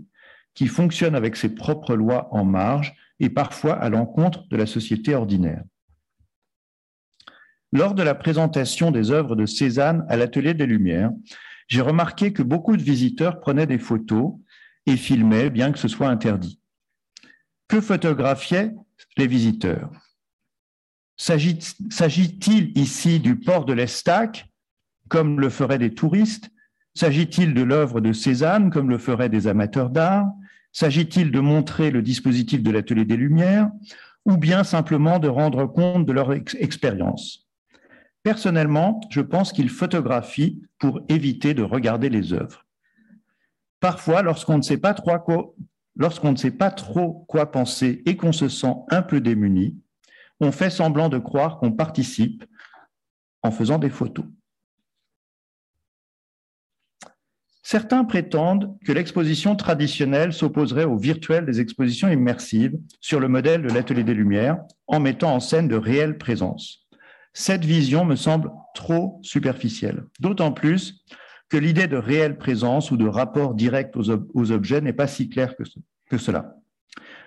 qui 0.53 0.67
fonctionne 0.67 1.15
avec 1.15 1.35
ses 1.35 1.49
propres 1.49 1.95
lois 1.95 2.27
en 2.31 2.45
marge 2.45 2.93
et 3.19 3.29
parfois 3.29 3.73
à 3.73 3.89
l'encontre 3.89 4.47
de 4.49 4.57
la 4.57 4.65
société 4.65 5.15
ordinaire. 5.15 5.63
Lors 7.71 7.95
de 7.95 8.03
la 8.03 8.13
présentation 8.13 8.91
des 8.91 9.09
œuvres 9.09 9.35
de 9.35 9.47
Cézanne 9.47 10.05
à 10.07 10.15
l'Atelier 10.15 10.53
des 10.53 10.67
Lumières, 10.67 11.11
j'ai 11.67 11.81
remarqué 11.81 12.31
que 12.31 12.43
beaucoup 12.43 12.77
de 12.77 12.83
visiteurs 12.83 13.39
prenaient 13.39 13.65
des 13.65 13.79
photos 13.79 14.33
et 14.85 14.97
filmaient, 14.97 15.49
bien 15.49 15.71
que 15.71 15.79
ce 15.79 15.87
soit 15.87 16.09
interdit. 16.09 16.59
Que 17.67 17.81
photographiaient 17.81 18.73
les 19.17 19.25
visiteurs? 19.25 19.89
S'agit-il 21.23 22.77
ici 22.77 23.21
du 23.21 23.39
port 23.39 23.63
de 23.63 23.71
l'Estac, 23.71 24.49
comme 25.07 25.39
le 25.39 25.49
feraient 25.49 25.77
des 25.77 25.93
touristes? 25.93 26.49
S'agit-il 26.95 27.53
de 27.53 27.61
l'œuvre 27.61 28.01
de 28.01 28.11
Cézanne, 28.11 28.69
comme 28.69 28.89
le 28.89 28.97
feraient 28.97 29.29
des 29.29 29.47
amateurs 29.47 29.89
d'art? 29.89 30.27
S'agit-il 30.73 31.31
de 31.31 31.39
montrer 31.39 31.91
le 31.91 32.01
dispositif 32.01 32.61
de 32.61 32.71
l'atelier 32.71 33.05
des 33.05 33.15
Lumières 33.15 33.71
ou 34.25 34.35
bien 34.35 34.65
simplement 34.65 35.17
de 35.17 35.29
rendre 35.29 35.65
compte 35.65 36.05
de 36.05 36.11
leur 36.11 36.33
expérience? 36.33 37.47
Personnellement, 38.23 38.99
je 39.09 39.21
pense 39.21 39.53
qu'ils 39.53 39.69
photographient 39.69 40.61
pour 40.77 41.05
éviter 41.07 41.53
de 41.53 41.63
regarder 41.63 42.09
les 42.09 42.33
œuvres. 42.33 42.65
Parfois, 43.79 44.23
lorsqu'on 44.23 44.57
ne 44.57 44.61
sait 44.61 44.77
pas 44.77 44.93
trop 44.93 45.17
quoi, 45.19 45.53
lorsqu'on 45.95 46.33
ne 46.33 46.37
sait 46.37 46.51
pas 46.51 46.71
trop 46.71 47.23
quoi 47.29 47.49
penser 47.49 48.01
et 48.05 48.17
qu'on 48.17 48.33
se 48.33 48.49
sent 48.49 48.73
un 48.89 49.01
peu 49.01 49.21
démuni, 49.21 49.77
on 50.43 50.51
fait 50.51 50.69
semblant 50.69 51.09
de 51.09 51.17
croire 51.17 51.57
qu'on 51.57 51.71
participe 51.71 52.43
en 53.41 53.51
faisant 53.51 53.79
des 53.79 53.89
photos. 53.89 54.25
Certains 57.65 58.03
prétendent 58.03 58.77
que 58.85 58.91
l'exposition 58.91 59.55
traditionnelle 59.55 60.33
s'opposerait 60.33 60.83
au 60.83 60.97
virtuel 60.97 61.45
des 61.45 61.61
expositions 61.61 62.09
immersives 62.09 62.77
sur 62.99 63.21
le 63.21 63.29
modèle 63.29 63.61
de 63.61 63.69
l'atelier 63.69 64.03
des 64.03 64.13
Lumières 64.13 64.59
en 64.87 64.99
mettant 64.99 65.33
en 65.33 65.39
scène 65.39 65.69
de 65.69 65.77
réelles 65.77 66.17
présences. 66.17 66.85
Cette 67.31 67.63
vision 67.63 68.03
me 68.03 68.15
semble 68.15 68.51
trop 68.75 69.19
superficielle, 69.23 70.03
d'autant 70.19 70.51
plus 70.51 71.03
que 71.49 71.57
l'idée 71.57 71.87
de 71.87 71.97
réelle 71.97 72.37
présence 72.37 72.91
ou 72.91 72.97
de 72.97 73.07
rapport 73.07 73.53
direct 73.53 73.95
aux, 73.95 74.51
objets 74.51 74.81
n'est 74.81 74.93
pas 74.93 75.07
si 75.07 75.29
claire 75.29 75.55
que, 75.55 75.63
que 76.09 76.17
cela. 76.17 76.55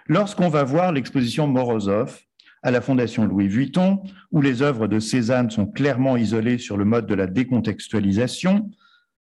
Lorsqu'on 0.07 0.48
va 0.48 0.64
voir 0.64 0.92
l'exposition 0.92 1.48
Morozov 1.48 2.20
à 2.62 2.71
la 2.71 2.81
Fondation 2.81 3.25
Louis 3.25 3.49
Vuitton, 3.49 4.03
où 4.33 4.40
les 4.40 4.62
œuvres 4.62 4.88
de 4.88 4.99
Cézanne 4.99 5.51
sont 5.51 5.66
clairement 5.66 6.16
isolées 6.16 6.59
sur 6.59 6.77
le 6.77 6.85
mode 6.85 7.07
de 7.07 7.14
la 7.14 7.27
décontextualisation, 7.27 8.71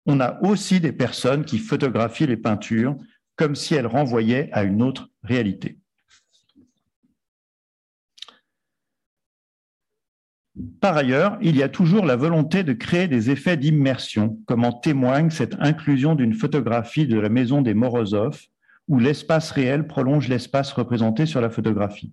on 0.07 0.21
a 0.21 0.41
aussi 0.43 0.81
des 0.81 0.93
personnes 0.93 1.45
qui 1.45 1.59
photographient 1.59 2.27
les 2.27 2.37
peintures 2.37 2.97
comme 3.37 3.55
si 3.55 3.75
elles 3.75 3.87
renvoyaient 3.87 4.49
à 4.53 4.65
une 4.65 4.83
autre 4.83 5.11
réalité. 5.23 5.79
Par 10.81 10.97
ailleurs, 10.97 11.39
il 11.41 11.57
y 11.57 11.63
a 11.63 11.69
toujours 11.69 12.05
la 12.05 12.17
volonté 12.17 12.65
de 12.65 12.73
créer 12.73 13.07
des 13.07 13.31
effets 13.31 13.57
d'immersion, 13.57 14.41
comme 14.47 14.65
en 14.65 14.73
témoigne 14.73 15.31
cette 15.31 15.57
inclusion 15.61 16.15
d'une 16.15 16.35
photographie 16.35 17.07
de 17.07 17.19
la 17.19 17.29
maison 17.29 17.63
des 17.63 17.75
Morozov, 17.75 18.41
où 18.89 18.99
l'espace 18.99 19.53
réel 19.53 19.87
prolonge 19.87 20.29
l'espace 20.29 20.73
représenté 20.73 21.27
sur 21.27 21.41
la 21.41 21.51
photographie. 21.51 22.13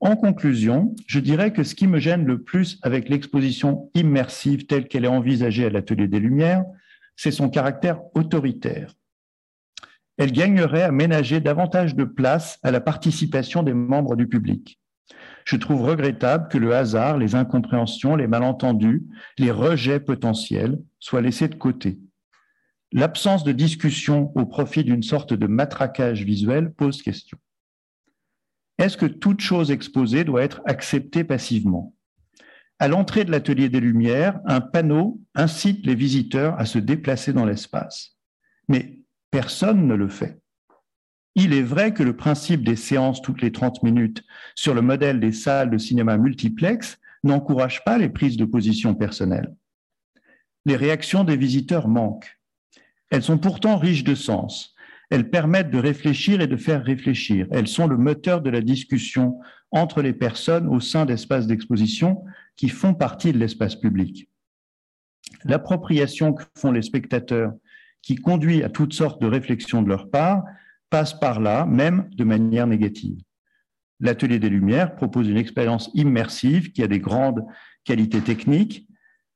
En 0.00 0.16
conclusion, 0.16 0.94
je 1.06 1.20
dirais 1.20 1.52
que 1.52 1.62
ce 1.62 1.74
qui 1.74 1.86
me 1.86 1.98
gêne 1.98 2.24
le 2.24 2.42
plus 2.42 2.78
avec 2.82 3.10
l'exposition 3.10 3.90
immersive 3.94 4.66
telle 4.66 4.88
qu'elle 4.88 5.04
est 5.04 5.08
envisagée 5.08 5.66
à 5.66 5.70
l'Atelier 5.70 6.08
des 6.08 6.20
Lumières, 6.20 6.64
c'est 7.16 7.30
son 7.30 7.50
caractère 7.50 8.00
autoritaire. 8.14 8.94
Elle 10.16 10.32
gagnerait 10.32 10.82
à 10.82 10.90
ménager 10.90 11.40
davantage 11.40 11.94
de 11.94 12.04
place 12.04 12.58
à 12.62 12.70
la 12.70 12.80
participation 12.80 13.62
des 13.62 13.74
membres 13.74 14.16
du 14.16 14.26
public. 14.26 14.80
Je 15.44 15.56
trouve 15.56 15.82
regrettable 15.82 16.48
que 16.48 16.58
le 16.58 16.74
hasard, 16.74 17.18
les 17.18 17.34
incompréhensions, 17.34 18.16
les 18.16 18.26
malentendus, 18.26 19.02
les 19.38 19.50
rejets 19.50 20.00
potentiels 20.00 20.78
soient 20.98 21.20
laissés 21.20 21.48
de 21.48 21.56
côté. 21.56 21.98
L'absence 22.92 23.44
de 23.44 23.52
discussion 23.52 24.32
au 24.34 24.46
profit 24.46 24.82
d'une 24.82 25.02
sorte 25.02 25.34
de 25.34 25.46
matraquage 25.46 26.24
visuel 26.24 26.72
pose 26.72 27.02
question. 27.02 27.38
Est-ce 28.80 28.96
que 28.96 29.04
toute 29.04 29.42
chose 29.42 29.70
exposée 29.70 30.24
doit 30.24 30.42
être 30.42 30.62
acceptée 30.64 31.22
passivement? 31.22 31.94
À 32.78 32.88
l'entrée 32.88 33.26
de 33.26 33.30
l'atelier 33.30 33.68
des 33.68 33.78
Lumières, 33.78 34.40
un 34.46 34.62
panneau 34.62 35.20
incite 35.34 35.84
les 35.84 35.94
visiteurs 35.94 36.58
à 36.58 36.64
se 36.64 36.78
déplacer 36.78 37.34
dans 37.34 37.44
l'espace. 37.44 38.16
Mais 38.68 39.00
personne 39.30 39.86
ne 39.86 39.94
le 39.94 40.08
fait. 40.08 40.40
Il 41.34 41.52
est 41.52 41.62
vrai 41.62 41.92
que 41.92 42.02
le 42.02 42.16
principe 42.16 42.64
des 42.64 42.74
séances 42.74 43.20
toutes 43.20 43.42
les 43.42 43.52
30 43.52 43.82
minutes 43.82 44.24
sur 44.54 44.72
le 44.72 44.80
modèle 44.80 45.20
des 45.20 45.32
salles 45.32 45.70
de 45.70 45.76
cinéma 45.76 46.16
multiplex 46.16 46.98
n'encourage 47.22 47.84
pas 47.84 47.98
les 47.98 48.08
prises 48.08 48.38
de 48.38 48.46
position 48.46 48.94
personnelles. 48.94 49.54
Les 50.64 50.76
réactions 50.76 51.24
des 51.24 51.36
visiteurs 51.36 51.86
manquent. 51.86 52.40
Elles 53.10 53.24
sont 53.24 53.36
pourtant 53.36 53.76
riches 53.76 54.04
de 54.04 54.14
sens. 54.14 54.74
Elles 55.10 55.28
permettent 55.28 55.70
de 55.70 55.78
réfléchir 55.78 56.40
et 56.40 56.46
de 56.46 56.56
faire 56.56 56.84
réfléchir. 56.84 57.46
Elles 57.50 57.68
sont 57.68 57.86
le 57.86 57.96
moteur 57.96 58.40
de 58.40 58.50
la 58.50 58.60
discussion 58.60 59.38
entre 59.72 60.02
les 60.02 60.12
personnes 60.12 60.68
au 60.68 60.80
sein 60.80 61.04
d'espaces 61.04 61.46
d'exposition 61.46 62.24
qui 62.56 62.68
font 62.68 62.94
partie 62.94 63.32
de 63.32 63.38
l'espace 63.38 63.76
public. 63.76 64.28
L'appropriation 65.44 66.32
que 66.32 66.44
font 66.56 66.72
les 66.72 66.82
spectateurs, 66.82 67.52
qui 68.02 68.16
conduit 68.16 68.62
à 68.62 68.68
toutes 68.68 68.94
sortes 68.94 69.20
de 69.20 69.26
réflexions 69.26 69.82
de 69.82 69.88
leur 69.88 70.10
part, 70.10 70.44
passe 70.90 71.18
par 71.18 71.40
là, 71.40 71.66
même 71.66 72.08
de 72.16 72.24
manière 72.24 72.66
négative. 72.66 73.18
L'atelier 74.00 74.38
des 74.38 74.48
Lumières 74.48 74.94
propose 74.94 75.28
une 75.28 75.36
expérience 75.36 75.90
immersive 75.94 76.72
qui 76.72 76.82
a 76.82 76.86
des 76.86 77.00
grandes 77.00 77.44
qualités 77.84 78.20
techniques. 78.20 78.88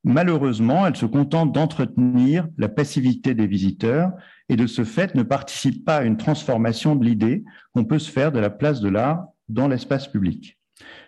Malheureusement, 0.04 0.86
elle 0.86 0.96
se 0.96 1.06
contente 1.06 1.52
d'entretenir 1.52 2.48
la 2.58 2.68
passivité 2.68 3.34
des 3.34 3.46
visiteurs 3.46 4.12
et 4.48 4.56
de 4.56 4.66
ce 4.66 4.84
fait 4.84 5.14
ne 5.14 5.22
participe 5.22 5.84
pas 5.84 5.98
à 5.98 6.04
une 6.04 6.16
transformation 6.16 6.96
de 6.96 7.04
l'idée 7.04 7.44
qu'on 7.72 7.84
peut 7.84 7.98
se 7.98 8.10
faire 8.10 8.32
de 8.32 8.38
la 8.38 8.50
place 8.50 8.80
de 8.80 8.88
l'art 8.88 9.26
dans 9.48 9.68
l'espace 9.68 10.08
public. 10.08 10.58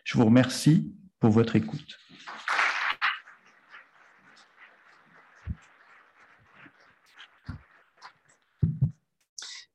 Je 0.05 0.17
vous 0.17 0.25
remercie 0.25 0.93
pour 1.21 1.31
votre 1.31 1.57
écoute. 1.57 1.99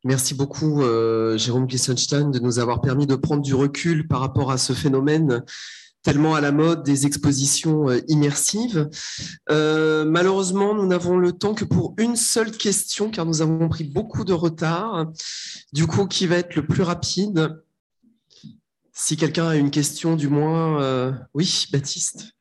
Merci 0.04 0.34
beaucoup, 0.34 0.82
euh, 0.82 1.38
Jérôme 1.38 1.68
Glissenstein, 1.68 2.32
de 2.32 2.40
nous 2.40 2.58
avoir 2.58 2.82
permis 2.82 3.06
de 3.06 3.14
prendre 3.14 3.44
du 3.44 3.54
recul 3.54 4.08
par 4.08 4.20
rapport 4.20 4.52
à 4.52 4.58
ce 4.58 4.74
phénomène 4.74 5.44
tellement 6.04 6.36
à 6.36 6.42
la 6.42 6.52
mode 6.52 6.84
des 6.84 7.06
expositions 7.06 7.90
euh, 7.90 8.00
immersives. 8.08 8.90
Euh, 9.50 10.06
malheureusement, 10.06 10.74
nous 10.74 10.86
n'avons 10.88 11.18
le 11.18 11.32
temps 11.32 11.54
que 11.54 11.66
pour 11.66 11.94
une 11.98 12.16
seule 12.16 12.52
question, 12.52 13.12
car 13.12 13.26
nous 13.26 13.42
avons 13.42 13.70
pris 13.70 13.84
beaucoup 13.84 14.24
de 14.24 14.34
retard. 14.34 15.12
Du 15.74 15.88
coup, 15.88 16.08
qui 16.08 16.28
va 16.28 16.38
être 16.38 16.56
le 16.56 16.66
plus 16.66 16.84
rapide 16.84 17.62
Si 18.94 19.18
quelqu'un 19.18 19.48
a 19.48 19.56
une 19.56 19.72
question, 19.72 20.16
du 20.16 20.28
moins, 20.28 21.14
oui, 21.34 21.68
Baptiste. 21.72 22.34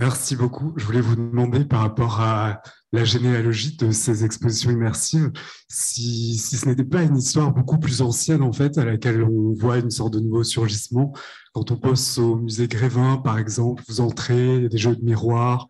Merci 0.00 0.36
beaucoup. 0.36 0.74
Je 0.76 0.84
voulais 0.84 1.00
vous 1.00 1.16
demander 1.16 1.64
par 1.64 1.80
rapport 1.80 2.20
à 2.20 2.62
la 2.92 3.04
généalogie 3.04 3.76
de 3.76 3.90
ces 3.90 4.24
expositions 4.24 4.70
immersives, 4.70 5.32
si, 5.68 6.38
ce 6.38 6.68
n'était 6.68 6.84
pas 6.84 7.02
une 7.02 7.16
histoire 7.16 7.52
beaucoup 7.52 7.78
plus 7.78 8.00
ancienne 8.00 8.42
en 8.42 8.52
fait, 8.52 8.78
à 8.78 8.84
laquelle 8.84 9.24
on 9.24 9.54
voit 9.54 9.78
une 9.78 9.90
sorte 9.90 10.14
de 10.14 10.20
nouveau 10.20 10.44
surgissement. 10.44 11.12
Quand 11.52 11.72
on 11.72 11.76
pense 11.76 12.16
au 12.18 12.36
musée 12.36 12.68
Grévin, 12.68 13.16
par 13.16 13.40
exemple, 13.40 13.82
vous 13.88 14.00
entrez, 14.00 14.54
il 14.54 14.62
y 14.62 14.66
a 14.66 14.68
des 14.68 14.78
jeux 14.78 14.94
de 14.94 15.04
miroirs, 15.04 15.66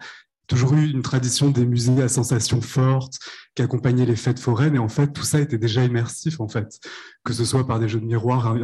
toujours 0.47 0.75
eu 0.75 0.91
une 0.91 1.03
tradition 1.03 1.51
des 1.51 1.65
musées 1.65 2.03
à 2.03 2.09
sensations 2.09 2.61
fortes 2.61 3.19
qui 3.55 3.63
accompagnaient 3.63 4.07
les 4.07 4.17
fêtes 4.17 4.41
foraines. 4.41 4.75
Et 4.75 4.79
en 4.79 4.89
fait, 4.89 5.13
tout 5.13 5.23
ça 5.23 5.41
était 5.41 5.59
déjà 5.59 5.85
immersif, 5.85 6.41
en 6.41 6.49
fait, 6.49 6.81
que 7.25 7.33
ce 7.33 7.45
soit 7.45 7.67
par 7.67 7.79
des 7.81 7.89
jeux 7.89 8.01
de 8.01 8.07
miroirs, 8.07 8.57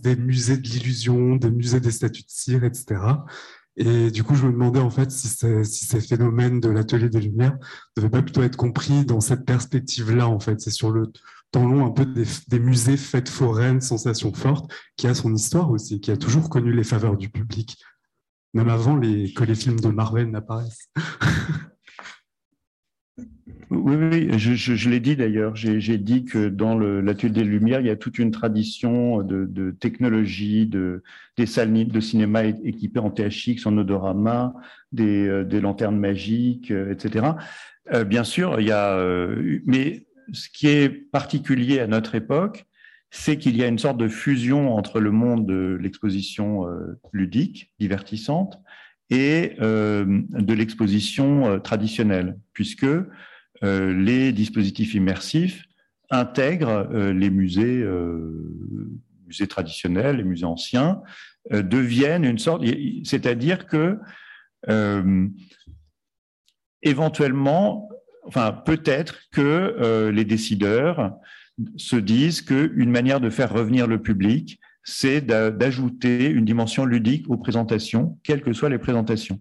des 0.00 0.16
musées 0.16 0.56
de 0.56 0.68
l'illusion, 0.68 1.36
des 1.36 1.50
musées 1.50 1.80
des 1.80 1.90
statues 1.90 2.22
de 2.22 2.30
cire, 2.30 2.64
etc. 2.64 3.00
Et 3.78 4.10
du 4.10 4.24
coup, 4.24 4.34
je 4.34 4.46
me 4.46 4.52
demandais 4.52 4.80
en 4.80 4.90
fait 4.90 5.10
si, 5.10 5.28
ces 5.28 6.00
phénomènes 6.00 6.60
de 6.60 6.68
l'atelier 6.68 7.08
des 7.08 7.20
Lumières 7.20 7.56
ne 7.96 8.02
devaient 8.02 8.10
pas 8.10 8.22
plutôt 8.22 8.42
être 8.42 8.56
compris 8.56 9.04
dans 9.04 9.20
cette 9.20 9.44
perspective-là, 9.44 10.28
en 10.28 10.40
fait. 10.40 10.60
C'est 10.60 10.70
sur 10.70 10.90
le 10.90 11.12
temps 11.52 11.66
long 11.66 11.86
un 11.86 11.90
peu 11.90 12.04
des, 12.04 12.58
musées 12.58 12.96
fêtes 12.96 13.28
foraines, 13.28 13.80
sensations 13.80 14.34
fortes, 14.34 14.70
qui 14.96 15.06
a 15.06 15.14
son 15.14 15.34
histoire 15.34 15.70
aussi, 15.70 16.00
qui 16.00 16.10
a 16.10 16.16
toujours 16.16 16.50
connu 16.50 16.72
les 16.72 16.84
faveurs 16.84 17.16
du 17.16 17.30
public 17.30 17.78
même 18.54 18.68
avant 18.68 18.98
que 18.98 19.44
les 19.44 19.54
films 19.54 19.80
de 19.80 19.88
Marvel 19.88 20.30
n'apparaissent. 20.30 20.90
Oui, 23.70 23.96
oui, 23.96 24.38
je, 24.38 24.88
l'ai 24.88 25.00
dit 25.00 25.16
d'ailleurs. 25.16 25.54
J'ai 25.56 25.98
dit 25.98 26.24
que 26.24 26.48
dans 26.48 26.78
l'atelier 26.78 27.32
des 27.32 27.44
Lumières, 27.44 27.80
il 27.80 27.86
y 27.86 27.90
a 27.90 27.96
toute 27.96 28.18
une 28.18 28.30
tradition 28.30 29.22
de, 29.22 29.70
technologie, 29.78 30.66
de, 30.66 31.02
des 31.36 31.46
salles 31.46 31.86
de 31.86 32.00
cinéma 32.00 32.44
équipées 32.44 33.00
en 33.00 33.10
THX, 33.10 33.66
en 33.66 33.76
odorama, 33.76 34.54
des, 34.92 35.26
euh, 35.26 35.44
des 35.44 35.60
lanternes 35.60 35.98
magiques, 35.98 36.70
euh, 36.70 36.92
etc. 36.92 37.26
Euh, 37.92 38.04
bien 38.04 38.24
sûr, 38.24 38.60
il 38.60 38.68
y 38.68 38.72
a. 38.72 38.98
mais 39.66 40.06
ce 40.32 40.48
qui 40.50 40.68
est 40.68 40.88
particulier 40.88 41.80
à 41.80 41.86
notre 41.86 42.14
époque, 42.14 42.66
c'est 43.10 43.38
qu'il 43.38 43.56
y 43.56 43.62
a 43.62 43.66
une 43.66 43.78
sorte 43.78 43.98
de 43.98 44.08
fusion 44.08 44.74
entre 44.74 45.00
le 45.00 45.10
monde 45.10 45.46
de 45.46 45.78
l'exposition 45.80 46.68
euh, 46.68 47.00
ludique, 47.12 47.72
divertissante, 47.78 48.60
et 49.10 49.54
euh, 49.60 50.04
de 50.30 50.52
l'exposition 50.52 51.46
euh, 51.46 51.58
traditionnelle, 51.58 52.38
puisque 52.52 52.86
les 53.62 54.32
dispositifs 54.32 54.94
immersifs 54.94 55.64
intègrent 56.10 56.88
les 56.92 57.30
musées, 57.30 57.84
musées 59.26 59.46
traditionnels, 59.46 60.16
les 60.16 60.24
musées 60.24 60.44
anciens, 60.44 61.02
deviennent 61.50 62.24
une 62.24 62.38
sorte, 62.38 62.64
c'est-à-dire 63.04 63.66
que 63.66 63.98
éventuellement, 66.82 67.88
enfin 68.24 68.52
peut-être 68.52 69.20
que 69.32 70.10
les 70.12 70.24
décideurs 70.24 71.16
se 71.76 71.96
disent 71.96 72.42
qu'une 72.42 72.90
manière 72.90 73.20
de 73.20 73.30
faire 73.30 73.52
revenir 73.52 73.86
le 73.86 74.00
public, 74.00 74.60
c'est 74.84 75.20
d'ajouter 75.20 76.30
une 76.30 76.44
dimension 76.46 76.86
ludique 76.86 77.28
aux 77.28 77.36
présentations, 77.36 78.18
quelles 78.22 78.42
que 78.42 78.52
soient 78.54 78.70
les 78.70 78.78
présentations. 78.78 79.40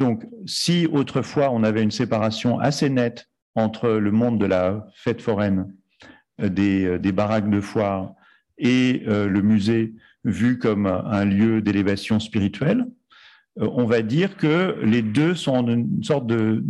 Donc, 0.00 0.26
si 0.46 0.88
autrefois 0.90 1.50
on 1.52 1.62
avait 1.62 1.82
une 1.82 1.92
séparation 1.92 2.58
assez 2.58 2.90
nette 2.90 3.29
entre 3.54 3.90
le 3.90 4.10
monde 4.10 4.38
de 4.38 4.46
la 4.46 4.86
fête 4.94 5.20
foraine, 5.20 5.72
euh, 6.40 6.48
euh, 6.58 6.98
des, 6.98 7.12
baraques 7.12 7.50
de 7.50 7.60
foire 7.60 8.14
et 8.58 9.02
euh, 9.06 9.28
le 9.28 9.42
musée 9.42 9.94
vu 10.24 10.58
comme 10.58 10.86
un 10.86 11.24
lieu 11.24 11.62
d'élévation 11.62 12.20
spirituelle, 12.20 12.86
on 13.56 13.86
va 13.86 14.02
dire 14.02 14.36
que 14.36 14.78
les 14.82 15.02
deux 15.02 15.34
sont 15.34 15.66
une 15.66 16.04
sorte 16.04 16.26
de, 16.26 16.62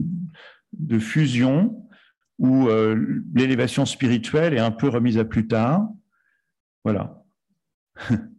de 0.73 0.99
fusion 0.99 1.85
où 2.39 2.69
l'élévation 3.35 3.85
spirituelle 3.85 4.55
est 4.55 4.61
un 4.61 4.71
peu 4.71 4.89
remise 4.89 5.19
à 5.19 5.25
plus 5.25 5.49
tard. 5.49 5.89
Voilà. 6.85 7.25